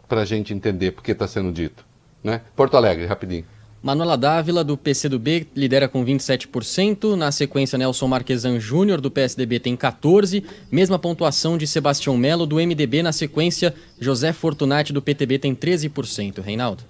[0.09, 1.85] para a gente entender porque está sendo dito.
[2.23, 2.41] Né?
[2.57, 3.45] Porto Alegre, rapidinho.
[3.85, 7.15] Manuela Dávila, do PCdoB, lidera com 27%.
[7.17, 10.43] Na sequência, Nelson Marquesan Júnior, do PSDB, tem 14%.
[10.73, 13.03] Mesma pontuação de Sebastião Melo, do MDB.
[13.03, 16.41] Na sequência, José Fortunati, do PTB, tem 13%.
[16.41, 16.83] Reinaldo.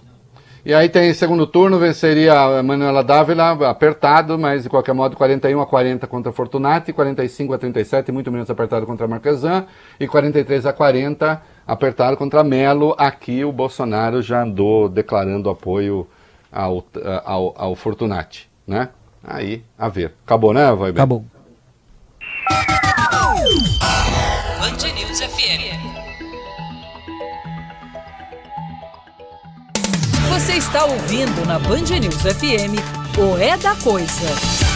[0.64, 5.60] E aí tem segundo turno, venceria a Manuela Dávila, apertado, mas de qualquer modo 41
[5.60, 9.66] a 40 contra Fortunati, 45 a 37, muito menos apertado contra Marquesan,
[9.98, 12.94] e 43 a 40 apertado contra Melo.
[12.96, 16.06] Aqui o Bolsonaro já andou declarando apoio
[16.54, 16.84] ao,
[17.24, 18.90] ao, ao Fortunati, né?
[19.22, 20.14] Aí, a ver.
[20.24, 21.24] Acabou, né, vai Acabou.
[24.60, 25.74] Band News FM.
[30.28, 32.78] Você está ouvindo na Band News FM
[33.18, 34.73] o É da Coisa.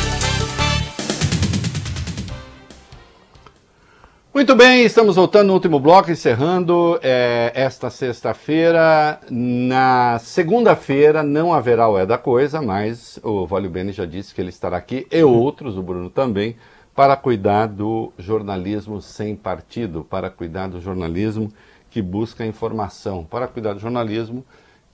[4.33, 9.19] Muito bem, estamos voltando no último bloco, encerrando é, esta sexta-feira.
[9.31, 14.41] Na segunda-feira não haverá o É da Coisa, mas o Vale Bene já disse que
[14.43, 16.57] ele estará aqui, e outros, o Bruno também,
[16.95, 21.51] para cuidar do jornalismo sem partido, para cuidar do jornalismo
[21.91, 24.45] que busca informação, para cuidar do jornalismo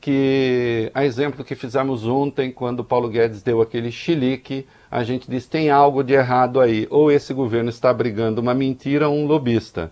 [0.05, 5.49] que, a exemplo que fizemos ontem, quando Paulo Guedes deu aquele chilique, a gente disse,
[5.49, 9.91] tem algo de errado aí, ou esse governo está brigando uma mentira ou um lobista,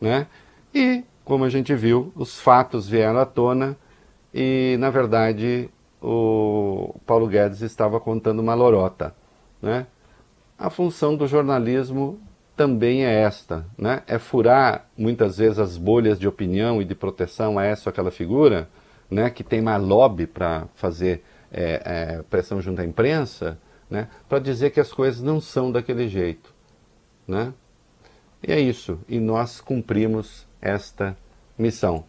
[0.00, 0.26] né?
[0.74, 3.76] E, como a gente viu, os fatos vieram à tona
[4.34, 5.70] e, na verdade,
[6.02, 9.14] o Paulo Guedes estava contando uma lorota,
[9.62, 9.86] né?
[10.58, 12.18] A função do jornalismo
[12.56, 14.02] também é esta, né?
[14.08, 18.10] É furar, muitas vezes, as bolhas de opinião e de proteção a essa ou aquela
[18.10, 18.68] figura,
[19.12, 21.22] né, que tem mais lobby para fazer
[21.52, 23.58] é, é, pressão junto à imprensa,
[23.88, 26.52] né, para dizer que as coisas não são daquele jeito.
[27.28, 27.52] Né?
[28.42, 31.16] E é isso, e nós cumprimos esta
[31.58, 32.04] missão.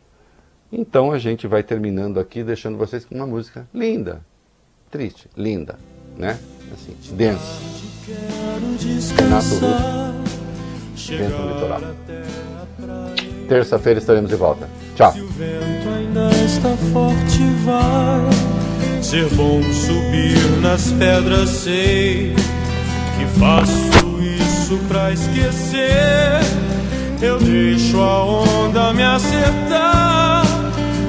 [0.72, 4.26] Então a gente vai terminando aqui, deixando vocês com uma música linda,
[4.90, 5.78] triste, linda,
[6.18, 6.40] né?
[6.72, 7.62] Assim, densa.
[9.22, 11.82] Renato Russo, Vento no Litoral.
[13.48, 14.70] Terça-feira estaremos de volta.
[14.96, 15.12] Tchau.
[15.12, 21.50] vento ainda está forte, vai ser bom subir nas pedras.
[21.50, 22.36] Sei
[23.18, 26.42] que faço isso pra esquecer.
[27.22, 30.44] Eu deixo a onda me acertar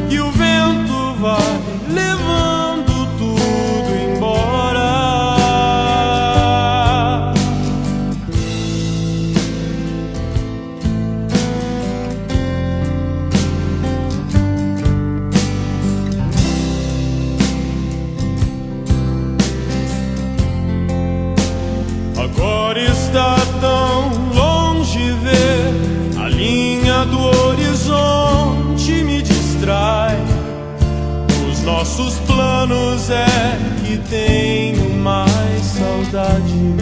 [0.09, 2.64] e o vento vai levando
[27.15, 30.16] do horizonte me distrai.
[31.49, 33.27] Os nossos planos é
[33.85, 36.74] que tenho mais saudade.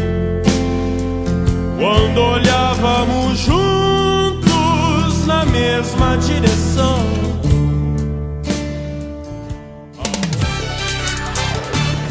[1.78, 7.02] Quando olhávamos juntos na mesma direção.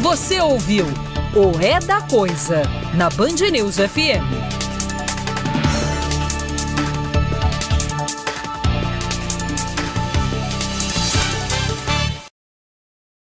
[0.00, 0.86] Você ouviu
[1.34, 2.62] o É da Coisa
[2.94, 4.51] na Band News FM.